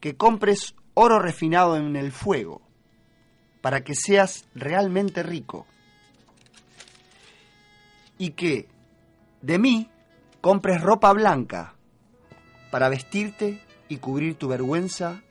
que 0.00 0.16
compres 0.16 0.74
oro 0.92 1.18
refinado 1.18 1.76
en 1.76 1.96
el 1.96 2.12
fuego, 2.12 2.67
para 3.60 3.82
que 3.82 3.94
seas 3.94 4.44
realmente 4.54 5.22
rico, 5.22 5.66
y 8.18 8.30
que 8.30 8.68
de 9.42 9.58
mí 9.58 9.88
compres 10.40 10.80
ropa 10.80 11.12
blanca, 11.12 11.74
para 12.70 12.88
vestirte 12.88 13.62
y 13.88 13.96
cubrir 13.98 14.34
tu 14.34 14.48
vergüenza 14.48 15.22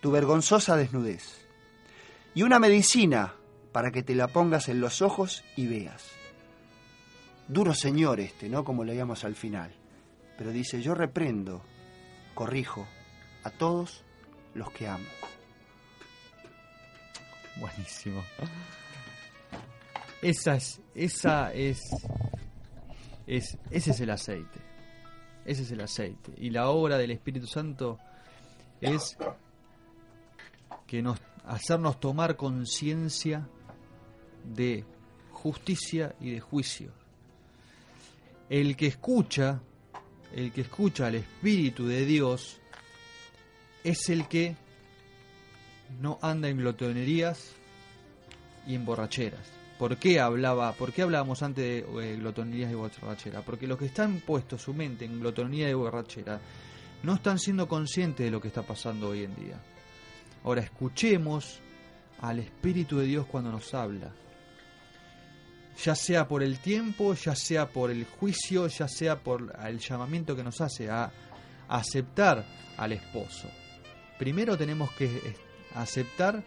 tu 0.00 0.10
vergonzosa 0.10 0.76
desnudez, 0.76 1.46
y 2.34 2.42
una 2.42 2.58
medicina 2.58 3.34
para 3.72 3.90
que 3.90 4.02
te 4.02 4.14
la 4.14 4.28
pongas 4.28 4.68
en 4.68 4.80
los 4.80 5.02
ojos 5.02 5.44
y 5.56 5.66
veas. 5.66 6.10
Duro 7.48 7.74
señor 7.74 8.20
este, 8.20 8.48
¿no? 8.48 8.64
Como 8.64 8.84
leíamos 8.84 9.24
al 9.24 9.34
final. 9.34 9.72
Pero 10.38 10.50
dice, 10.50 10.80
yo 10.80 10.94
reprendo, 10.94 11.62
corrijo 12.34 12.86
a 13.44 13.50
todos 13.50 14.04
los 14.54 14.70
que 14.70 14.88
amo. 14.88 15.04
Buenísimo. 17.60 18.24
Esa 20.22 20.56
es, 20.56 20.80
esa 20.94 21.52
es, 21.52 21.80
es, 23.26 23.58
ese 23.70 23.90
es 23.90 24.00
el 24.00 24.10
aceite. 24.10 24.60
Ese 25.44 25.62
es 25.62 25.70
el 25.70 25.80
aceite. 25.80 26.32
Y 26.38 26.50
la 26.50 26.68
obra 26.70 26.96
del 26.98 27.10
Espíritu 27.10 27.46
Santo 27.46 27.98
es 28.80 29.16
que 30.86 31.02
nos 31.02 31.20
hacernos 31.46 32.00
tomar 32.00 32.36
conciencia 32.36 33.48
de 34.44 34.84
justicia 35.32 36.14
y 36.20 36.30
de 36.32 36.40
juicio. 36.40 36.92
El 38.48 38.76
que 38.76 38.86
escucha, 38.86 39.60
el 40.34 40.52
que 40.52 40.62
escucha 40.62 41.06
al 41.06 41.16
Espíritu 41.16 41.86
de 41.86 42.04
Dios, 42.04 42.60
es 43.84 44.08
el 44.08 44.28
que 44.28 44.56
no 46.00 46.18
anda 46.22 46.48
en 46.48 46.58
glotonerías 46.58 47.52
y 48.66 48.74
en 48.74 48.84
borracheras. 48.84 49.60
¿Por 49.78 49.96
qué 49.96 50.20
hablaba, 50.20 50.72
por 50.74 50.92
qué 50.92 51.02
hablábamos 51.02 51.42
antes 51.42 51.64
de 51.64 51.78
eh, 51.78 52.16
glotonerías 52.16 52.70
y 52.70 52.74
borrachera? 52.74 53.40
Porque 53.40 53.66
los 53.66 53.78
que 53.78 53.86
están 53.86 54.20
puestos 54.20 54.60
su 54.60 54.74
mente 54.74 55.06
en 55.06 55.20
glotonería 55.20 55.70
y 55.70 55.74
borrachera 55.74 56.38
no 57.02 57.14
están 57.14 57.38
siendo 57.38 57.66
conscientes 57.66 58.26
de 58.26 58.30
lo 58.30 58.40
que 58.40 58.48
está 58.48 58.62
pasando 58.62 59.08
hoy 59.08 59.24
en 59.24 59.34
día. 59.34 59.58
Ahora 60.44 60.60
escuchemos 60.60 61.60
al 62.20 62.40
Espíritu 62.40 62.98
de 62.98 63.06
Dios 63.06 63.26
cuando 63.26 63.50
nos 63.50 63.72
habla. 63.72 64.12
Ya 65.82 65.94
sea 65.94 66.28
por 66.28 66.42
el 66.42 66.58
tiempo, 66.58 67.14
ya 67.14 67.34
sea 67.34 67.70
por 67.70 67.90
el 67.90 68.04
juicio, 68.04 68.66
ya 68.66 68.86
sea 68.86 69.18
por 69.18 69.56
el 69.64 69.78
llamamiento 69.78 70.36
que 70.36 70.44
nos 70.44 70.60
hace 70.60 70.90
a 70.90 71.10
aceptar 71.68 72.44
al 72.76 72.92
esposo. 72.92 73.48
Primero 74.18 74.58
tenemos 74.58 74.92
que 74.92 75.06
aceptar 75.74 76.42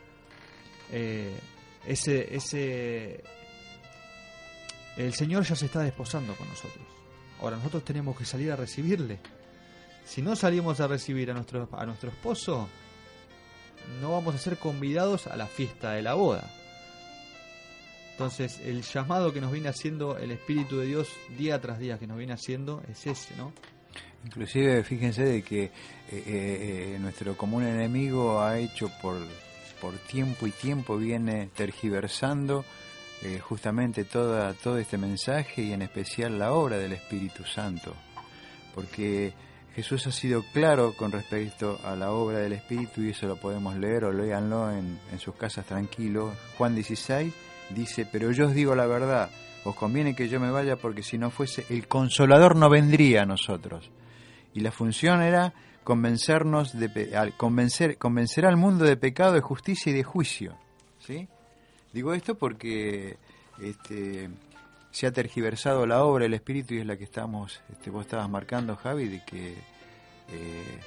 eh, 0.91 1.37
ese, 1.85 2.35
ese... 2.35 3.23
El 4.95 5.13
Señor 5.13 5.43
ya 5.43 5.55
se 5.55 5.65
está 5.65 5.81
desposando 5.81 6.35
con 6.35 6.47
nosotros. 6.47 6.85
Ahora 7.41 7.57
nosotros 7.57 7.83
tenemos 7.83 8.17
que 8.17 8.25
salir 8.25 8.51
a 8.51 8.55
recibirle. 8.55 9.19
Si 10.05 10.21
no 10.21 10.35
salimos 10.35 10.79
a 10.79 10.87
recibir 10.87 11.31
a 11.31 11.33
nuestro, 11.33 11.67
a 11.71 11.85
nuestro 11.85 12.09
esposo, 12.09 12.67
no 14.01 14.11
vamos 14.11 14.35
a 14.35 14.37
ser 14.37 14.57
convidados 14.57 15.27
a 15.27 15.35
la 15.35 15.47
fiesta 15.47 15.91
de 15.93 16.01
la 16.01 16.13
boda. 16.13 16.49
Entonces, 18.11 18.59
el 18.59 18.83
llamado 18.83 19.33
que 19.33 19.41
nos 19.41 19.51
viene 19.51 19.69
haciendo 19.69 20.17
el 20.17 20.31
Espíritu 20.31 20.77
de 20.77 20.85
Dios 20.85 21.09
día 21.35 21.59
tras 21.59 21.79
día 21.79 21.97
que 21.97 22.05
nos 22.05 22.17
viene 22.17 22.33
haciendo 22.33 22.83
es 22.87 23.07
ese, 23.07 23.35
¿no? 23.35 23.53
Inclusive, 24.25 24.83
fíjense 24.83 25.23
de 25.23 25.41
que 25.41 25.63
eh, 25.63 25.71
eh, 26.11 26.93
eh, 26.95 26.97
nuestro 26.99 27.35
común 27.35 27.65
enemigo 27.65 28.41
ha 28.41 28.57
hecho 28.57 28.89
por, 29.01 29.17
por 29.81 29.93
tiempo 29.97 30.47
y 30.47 30.51
tiempo, 30.51 30.97
viene 30.97 31.49
tergiversando 31.55 32.65
justamente 33.39 34.03
toda, 34.03 34.53
todo 34.53 34.77
este 34.77 34.97
mensaje 34.97 35.61
y 35.61 35.71
en 35.71 35.81
especial 35.81 36.37
la 36.37 36.51
obra 36.51 36.77
del 36.77 36.91
Espíritu 36.91 37.45
Santo. 37.45 37.93
Porque 38.75 39.31
Jesús 39.73 40.05
ha 40.07 40.11
sido 40.11 40.43
claro 40.51 40.93
con 40.93 41.09
respecto 41.09 41.79
a 41.85 41.95
la 41.95 42.11
obra 42.11 42.39
del 42.39 42.51
Espíritu 42.51 43.01
y 43.01 43.11
eso 43.11 43.25
lo 43.25 43.37
podemos 43.37 43.77
leer 43.77 44.03
o 44.03 44.11
léanlo 44.11 44.69
en, 44.71 44.99
en 45.09 45.19
sus 45.19 45.35
casas 45.35 45.65
tranquilos. 45.65 46.35
Juan 46.57 46.75
16 46.75 47.33
dice, 47.69 48.05
pero 48.11 48.29
yo 48.31 48.47
os 48.47 48.53
digo 48.53 48.75
la 48.75 48.87
verdad, 48.87 49.29
os 49.63 49.75
conviene 49.75 50.15
que 50.15 50.27
yo 50.27 50.39
me 50.39 50.51
vaya 50.51 50.75
porque 50.75 51.03
si 51.03 51.17
no 51.17 51.29
fuese, 51.29 51.65
el 51.69 51.87
consolador 51.87 52.55
no 52.55 52.69
vendría 52.69 53.23
a 53.23 53.25
nosotros. 53.25 53.89
Y 54.53 54.59
la 54.59 54.71
función 54.71 55.21
era 55.21 55.53
convencernos 55.83 56.77
de 56.77 57.33
convencer, 57.37 57.97
convencer 57.97 58.45
al 58.45 58.57
mundo 58.57 58.85
de 58.85 58.97
pecado, 58.97 59.33
de 59.33 59.41
justicia 59.41 59.91
y 59.91 59.95
de 59.95 60.03
juicio. 60.03 60.57
¿sí? 60.99 61.27
Digo 61.91 62.13
esto 62.13 62.35
porque 62.35 63.17
este, 63.61 64.29
se 64.91 65.07
ha 65.07 65.11
tergiversado 65.11 65.85
la 65.85 66.03
obra, 66.03 66.25
el 66.25 66.33
espíritu, 66.33 66.73
y 66.73 66.79
es 66.79 66.85
la 66.85 66.97
que 66.97 67.03
estamos, 67.03 67.61
este, 67.71 67.89
vos 67.89 68.05
estabas 68.05 68.29
marcando, 68.29 68.75
Javi, 68.75 69.07
de 69.07 69.23
que 69.25 69.55
eh, 70.31 70.79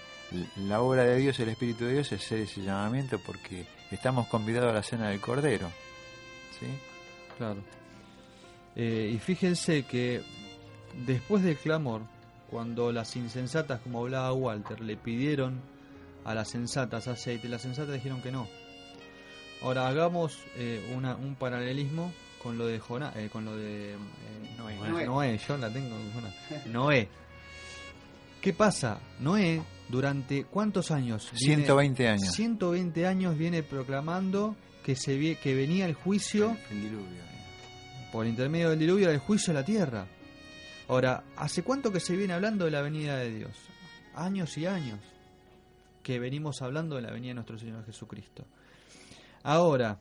la 0.68 0.81
obra 0.81 1.05
de 1.05 1.16
Dios, 1.16 1.39
el 1.41 1.51
espíritu 1.51 1.85
de 1.85 1.95
Dios, 1.95 2.12
es 2.12 2.22
ser 2.22 2.41
ese 2.41 2.62
llamamiento 2.62 3.18
porque 3.24 3.66
estamos 3.91 4.27
convidados 4.29 4.70
a 4.70 4.74
la 4.74 4.83
cena 4.83 5.09
del 5.09 5.20
Cordero. 5.20 5.68
¿sí? 6.59 6.66
Claro. 7.37 7.61
Eh, 8.77 9.11
y 9.14 9.18
fíjense 9.18 9.85
que 9.85 10.22
después 11.07 11.43
del 11.43 11.57
clamor, 11.57 12.03
cuando 12.51 12.93
las 12.93 13.16
insensatas, 13.16 13.81
como 13.81 14.01
hablaba 14.01 14.33
Walter, 14.33 14.81
le 14.81 14.97
pidieron 14.97 15.61
a 16.24 16.35
las 16.35 16.51
sensatas 16.51 17.09
aceite, 17.09 17.49
las 17.49 17.62
sensatas 17.62 17.95
dijeron 17.95 18.20
que 18.22 18.33
no. 18.33 18.47
Ahora 19.62 19.89
hagamos 19.89 20.39
eh, 20.57 20.93
una, 20.95 21.16
un 21.16 21.35
paralelismo 21.35 22.12
con 22.43 22.59
lo 22.59 22.66
de 22.66 22.77
eh, 22.77 23.29
con 23.33 23.45
lo 23.45 23.57
de 23.57 23.95
eh, 23.95 23.97
Noé. 24.57 25.07
Noé. 25.07 25.39
yo 25.39 25.57
la 25.57 25.72
tengo. 25.72 25.97
Noé. 26.66 27.09
¿Qué 28.41 28.53
pasa? 28.53 29.01
Noé, 29.18 29.62
durante 29.89 30.45
cuántos 30.45 30.91
años? 30.91 31.31
120 31.35 32.09
años. 32.09 32.33
120 32.33 33.07
años 33.07 33.37
viene 33.37 33.62
proclamando 33.62 34.55
que 34.85 34.95
se 34.95 35.37
que 35.37 35.55
venía 35.55 35.87
el 35.87 35.95
juicio. 35.95 36.57
El, 36.70 36.83
diluvio. 36.83 37.36
Por 38.17 38.27
intermedio 38.27 38.71
del 38.71 38.79
diluvio, 38.79 39.11
el 39.11 39.19
juicio 39.19 39.53
de 39.53 39.61
la 39.61 39.67
tierra. 39.67 40.07
Ahora, 40.89 41.23
¿hace 41.37 41.62
cuánto 41.62 41.93
que 41.93 42.01
se 42.01 42.17
viene 42.17 42.33
hablando 42.33 42.64
de 42.64 42.71
la 42.71 42.81
venida 42.81 43.19
de 43.19 43.31
Dios? 43.31 43.53
Años 44.14 44.57
y 44.57 44.64
años 44.64 45.01
que 46.03 46.19
venimos 46.19 46.62
hablando 46.62 46.97
de 46.97 47.03
la 47.03 47.11
venida 47.11 47.33
de 47.33 47.35
nuestro 47.35 47.59
Señor 47.59 47.85
Jesucristo. 47.85 48.47
Ahora, 49.43 50.01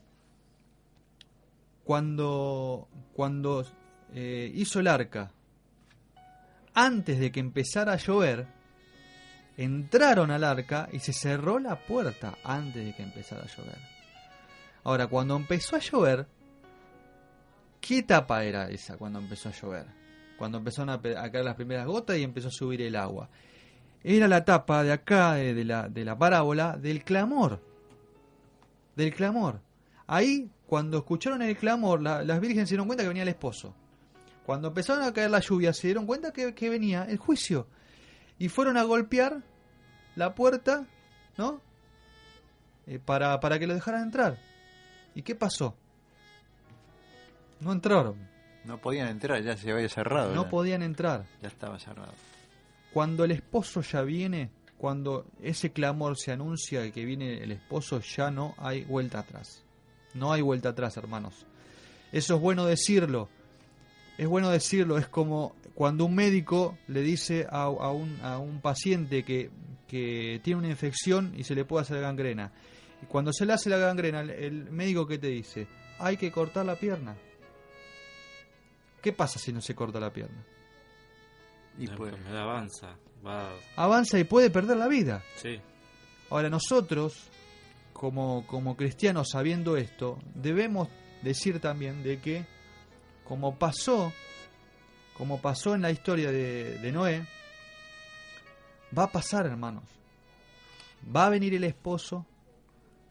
cuando, 1.84 2.88
cuando 3.12 3.66
eh, 4.14 4.50
hizo 4.54 4.80
el 4.80 4.86
arca, 4.86 5.30
antes 6.72 7.20
de 7.20 7.30
que 7.30 7.40
empezara 7.40 7.92
a 7.92 7.96
llover, 7.96 8.46
entraron 9.58 10.30
al 10.30 10.44
arca 10.44 10.88
y 10.90 11.00
se 11.00 11.12
cerró 11.12 11.58
la 11.58 11.84
puerta 11.84 12.38
antes 12.42 12.82
de 12.82 12.94
que 12.94 13.02
empezara 13.02 13.42
a 13.42 13.54
llover. 13.54 13.78
Ahora, 14.84 15.06
cuando 15.06 15.36
empezó 15.36 15.76
a 15.76 15.80
llover, 15.80 16.26
¿qué 17.86 17.98
etapa 17.98 18.44
era 18.44 18.68
esa 18.68 18.96
cuando 18.96 19.18
empezó 19.18 19.48
a 19.48 19.52
llover? 19.52 19.86
Cuando 20.38 20.58
empezaron 20.58 20.90
a, 20.90 21.00
caer 21.00 21.44
las 21.44 21.54
primeras 21.54 21.86
gotas 21.86 22.18
y 22.18 22.22
empezó 22.22 22.48
a 22.48 22.50
subir 22.52 22.82
el 22.82 22.96
agua. 22.96 23.30
Era 24.02 24.28
la 24.28 24.38
etapa 24.38 24.82
de 24.82 24.92
acá, 24.92 25.34
de 25.34 25.64
la, 25.64 25.88
de 25.88 26.04
la 26.04 26.18
parábola, 26.18 26.76
del 26.76 27.02
clamor. 27.04 27.60
Del 28.94 29.14
clamor. 29.14 29.60
Ahí 30.06 30.50
cuando 30.66 30.98
escucharon 30.98 31.42
el 31.42 31.56
clamor, 31.56 32.02
las 32.02 32.40
vírgenes 32.40 32.68
se 32.68 32.74
dieron 32.74 32.86
cuenta 32.86 33.04
que 33.04 33.08
venía 33.08 33.22
el 33.22 33.28
esposo. 33.28 33.74
Cuando 34.44 34.68
empezaron 34.68 35.04
a 35.04 35.12
caer 35.12 35.30
la 35.30 35.40
lluvia, 35.40 35.72
se 35.72 35.88
dieron 35.88 36.06
cuenta 36.06 36.32
que, 36.32 36.70
venía 36.70 37.04
el 37.04 37.18
juicio. 37.18 37.66
Y 38.38 38.48
fueron 38.48 38.76
a 38.76 38.82
golpear 38.82 39.42
la 40.14 40.34
puerta, 40.34 40.86
¿no? 41.36 41.60
Eh, 42.86 42.98
para, 42.98 43.40
para 43.40 43.58
que 43.58 43.66
lo 43.66 43.74
dejaran 43.74 44.02
entrar. 44.02 44.38
¿Y 45.14 45.22
qué 45.22 45.34
pasó? 45.34 45.76
No 47.60 47.72
entraron. 47.72 48.16
No 48.64 48.78
podían 48.78 49.08
entrar, 49.08 49.42
ya 49.42 49.56
se 49.56 49.70
había 49.70 49.88
cerrado. 49.88 50.34
No 50.34 50.48
podían 50.48 50.82
entrar. 50.82 51.24
Ya 51.40 51.48
estaba 51.48 51.78
cerrado. 51.78 52.12
Cuando 52.92 53.24
el 53.24 53.30
esposo 53.30 53.80
ya 53.80 54.02
viene, 54.02 54.50
cuando 54.76 55.26
ese 55.40 55.70
clamor 55.70 56.18
se 56.18 56.32
anuncia 56.32 56.90
que 56.90 57.04
viene 57.04 57.42
el 57.42 57.52
esposo, 57.52 58.00
ya 58.00 58.30
no 58.30 58.54
hay 58.58 58.84
vuelta 58.84 59.20
atrás. 59.20 59.62
No 60.14 60.32
hay 60.32 60.42
vuelta 60.42 60.70
atrás, 60.70 60.96
hermanos. 60.96 61.46
Eso 62.12 62.36
es 62.36 62.40
bueno 62.40 62.66
decirlo. 62.66 63.28
Es 64.18 64.26
bueno 64.26 64.50
decirlo. 64.50 64.98
Es 64.98 65.08
como 65.08 65.54
cuando 65.74 66.06
un 66.06 66.14
médico 66.14 66.78
le 66.88 67.02
dice 67.02 67.46
a, 67.50 67.68
un, 67.68 68.18
a 68.22 68.38
un, 68.38 68.60
paciente 68.60 69.24
que, 69.24 69.50
que, 69.86 70.40
tiene 70.42 70.60
una 70.60 70.70
infección 70.70 71.34
y 71.36 71.44
se 71.44 71.54
le 71.54 71.64
puede 71.64 71.82
hacer 71.82 72.00
gangrena. 72.00 72.50
Y 73.02 73.06
cuando 73.06 73.32
se 73.32 73.44
le 73.44 73.52
hace 73.52 73.68
la 73.68 73.76
gangrena, 73.76 74.20
el, 74.22 74.70
médico 74.70 75.06
que 75.06 75.18
te 75.18 75.28
dice, 75.28 75.66
hay 75.98 76.16
que 76.16 76.32
cortar 76.32 76.64
la 76.64 76.76
pierna. 76.76 77.14
¿Qué 79.06 79.12
pasa 79.12 79.38
si 79.38 79.52
no 79.52 79.60
se 79.60 79.72
corta 79.72 80.00
la 80.00 80.12
pierna? 80.12 80.44
Y 81.78 81.86
pues, 81.86 82.12
avanza. 82.28 82.96
Avanza 83.76 84.18
y 84.18 84.24
puede 84.24 84.50
perder 84.50 84.78
la 84.78 84.88
vida. 84.88 85.22
Sí. 85.36 85.60
Ahora 86.28 86.50
nosotros 86.50 87.28
como, 87.92 88.44
como 88.48 88.76
cristianos 88.76 89.28
sabiendo 89.30 89.76
esto, 89.76 90.18
debemos 90.34 90.88
decir 91.22 91.60
también 91.60 92.02
de 92.02 92.20
que 92.20 92.46
como 93.22 93.54
pasó, 93.60 94.12
como 95.16 95.40
pasó 95.40 95.76
en 95.76 95.82
la 95.82 95.92
historia 95.92 96.32
de, 96.32 96.76
de 96.78 96.90
Noé, 96.90 97.24
va 98.98 99.04
a 99.04 99.12
pasar, 99.12 99.46
hermanos. 99.46 99.84
Va 101.14 101.26
a 101.26 101.30
venir 101.30 101.54
el 101.54 101.62
esposo, 101.62 102.26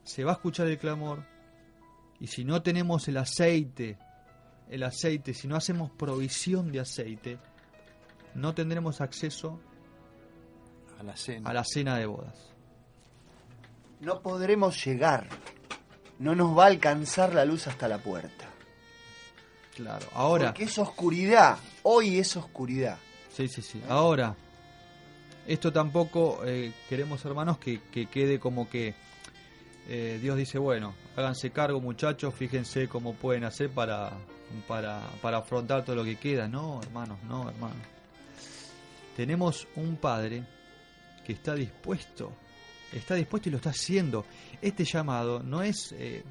se 0.04 0.24
va 0.24 0.32
a 0.32 0.34
escuchar 0.34 0.66
el 0.66 0.76
clamor, 0.76 1.24
y 2.20 2.26
si 2.26 2.44
no 2.44 2.60
tenemos 2.60 3.08
el 3.08 3.16
aceite, 3.16 3.96
el 4.70 4.82
aceite, 4.82 5.34
si 5.34 5.48
no 5.48 5.56
hacemos 5.56 5.90
provisión 5.90 6.72
de 6.72 6.80
aceite, 6.80 7.38
no 8.34 8.54
tendremos 8.54 9.00
acceso 9.00 9.60
a 10.98 11.02
la 11.02 11.16
cena, 11.16 11.50
a 11.50 11.52
la 11.52 11.64
cena 11.64 11.96
de 11.96 12.06
bodas 12.06 12.56
no 14.00 14.20
podremos 14.20 14.84
llegar. 14.84 15.28
No 16.18 16.34
nos 16.34 16.56
va 16.56 16.64
a 16.64 16.68
alcanzar 16.68 17.34
la 17.34 17.44
luz 17.44 17.66
hasta 17.66 17.88
la 17.88 17.98
puerta. 17.98 18.48
Claro, 19.74 20.06
ahora. 20.14 20.46
Porque 20.46 20.64
es 20.64 20.78
oscuridad, 20.78 21.58
hoy 21.82 22.18
es 22.18 22.36
oscuridad. 22.36 22.98
Sí, 23.30 23.48
sí, 23.48 23.60
sí. 23.60 23.82
Ahora, 23.88 24.34
esto 25.46 25.70
tampoco 25.72 26.40
eh, 26.46 26.72
queremos, 26.88 27.22
hermanos, 27.26 27.58
que, 27.58 27.82
que 27.90 28.06
quede 28.06 28.40
como 28.40 28.70
que 28.70 28.94
eh, 29.88 30.18
Dios 30.20 30.36
dice, 30.36 30.58
bueno, 30.58 30.94
háganse 31.16 31.50
cargo 31.50 31.80
muchachos, 31.80 32.34
fíjense 32.34 32.88
cómo 32.88 33.14
pueden 33.14 33.44
hacer 33.44 33.70
para, 33.70 34.12
para, 34.66 35.00
para 35.22 35.38
afrontar 35.38 35.84
todo 35.84 35.96
lo 35.96 36.04
que 36.04 36.16
queda. 36.16 36.48
No, 36.48 36.80
hermanos, 36.82 37.18
no, 37.28 37.48
hermanos. 37.48 37.78
Tenemos 39.16 39.66
un 39.76 39.96
Padre 39.96 40.44
que 41.24 41.32
está 41.32 41.54
dispuesto, 41.54 42.32
está 42.92 43.14
dispuesto 43.14 43.48
y 43.48 43.52
lo 43.52 43.56
está 43.58 43.70
haciendo. 43.70 44.24
Este 44.60 44.84
llamado 44.84 45.42
no 45.42 45.62
es, 45.62 45.92
eh, 45.98 46.22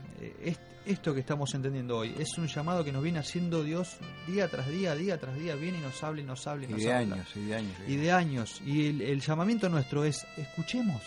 es- 0.43 0.59
esto 0.85 1.15
que 1.15 1.21
estamos 1.21 1.51
entendiendo 1.55 1.97
hoy, 1.97 2.13
es 2.19 2.37
un 2.37 2.45
llamado 2.47 2.83
que 2.83 2.91
nos 2.91 3.01
viene 3.01 3.17
haciendo 3.17 3.63
Dios 3.63 3.97
día 4.27 4.47
tras 4.47 4.67
día, 4.69 4.93
día 4.93 5.19
tras 5.19 5.35
día, 5.35 5.55
viene 5.55 5.79
y 5.79 5.81
nos 5.81 6.03
habla 6.03 6.21
y 6.21 6.23
nos 6.23 6.45
habla 6.45 6.65
y 6.65 6.69
Y 6.69 6.71
nos 6.73 6.81
de 6.83 6.93
habla 6.93 7.15
años, 7.15 7.27
y 7.35 7.39
de 7.45 7.55
años. 7.55 7.75
y 7.87 7.95
de 7.95 8.11
años. 8.11 8.61
Y 8.63 8.87
el, 8.89 9.01
el 9.01 9.19
llamamiento 9.21 9.67
nuestro 9.67 10.05
es, 10.05 10.23
escuchemos, 10.37 11.01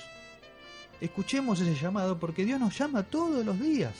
escuchemos 1.00 1.60
ese 1.60 1.74
llamado 1.74 2.18
porque 2.18 2.44
Dios 2.44 2.60
nos 2.60 2.76
llama 2.78 3.02
todos 3.02 3.44
los 3.44 3.58
días, 3.60 3.94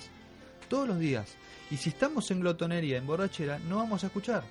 todos 0.68 0.88
los 0.88 0.98
días. 0.98 1.36
Y 1.70 1.76
si 1.76 1.90
estamos 1.90 2.30
en 2.30 2.40
glotonería, 2.40 2.98
en 2.98 3.06
borrachera, 3.06 3.58
no 3.68 3.76
vamos 3.76 4.02
a 4.04 4.06
escuchar. 4.06 4.42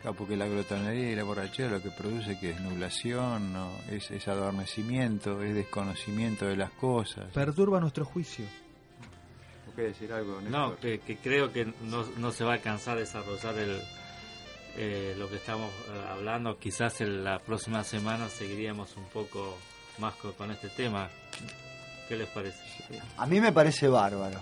Claro, 0.00 0.16
porque 0.16 0.36
la 0.36 0.46
glotonería 0.46 1.12
y 1.12 1.16
la 1.16 1.24
borrachera 1.24 1.70
lo 1.70 1.82
que 1.82 1.90
produce 1.90 2.38
que 2.38 2.50
es 2.50 2.60
nublación, 2.60 3.52
¿no? 3.52 3.70
es, 3.90 4.10
es 4.10 4.28
adormecimiento, 4.28 5.42
es 5.42 5.54
desconocimiento 5.54 6.46
de 6.46 6.56
las 6.56 6.70
cosas. 6.72 7.32
Perturba 7.32 7.80
nuestro 7.80 8.04
juicio. 8.04 8.44
¿Vos 9.66 9.74
querés 9.74 9.98
decir 9.98 10.12
algo, 10.12 10.40
No, 10.42 10.76
que 10.76 11.18
creo 11.22 11.52
que 11.52 11.72
no, 11.82 12.04
no 12.18 12.32
se 12.32 12.44
va 12.44 12.52
a 12.52 12.54
alcanzar 12.54 12.98
a 12.98 13.00
desarrollar 13.00 13.58
el, 13.58 13.80
eh, 14.76 15.14
lo 15.18 15.28
que 15.28 15.36
estamos 15.36 15.70
eh, 15.70 16.04
hablando. 16.10 16.58
Quizás 16.58 17.00
en 17.00 17.22
la 17.22 17.38
próxima 17.38 17.84
semana 17.84 18.28
seguiríamos 18.28 18.96
un 18.96 19.04
poco 19.04 19.56
más 19.98 20.14
co- 20.14 20.32
con, 20.32 20.50
este 20.50 20.68
tema. 20.68 21.08
¿Qué 22.08 22.16
les 22.16 22.28
parece? 22.28 22.58
A 23.16 23.26
mí 23.26 23.40
me 23.40 23.52
parece 23.52 23.88
bárbaro. 23.88 24.40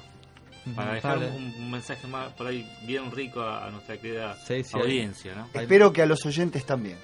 Para 0.76 0.94
dejar 0.94 1.18
Vale. 1.18 1.30
un, 1.32 1.44
un 1.56 1.70
mensaje 1.72 2.06
más 2.06 2.32
por 2.34 2.46
ahí 2.46 2.68
bien 2.82 3.10
rico 3.10 3.40
a, 3.40 3.66
a 3.66 3.70
nuestra 3.70 3.96
querida 3.98 4.36
Sí, 4.46 4.62
sí, 4.62 4.76
audiencia, 4.78 5.46
Espero 5.54 5.92
que 5.92 6.02
a 6.02 6.06
los 6.06 6.24
oyentes 6.24 6.64
también. 6.64 6.96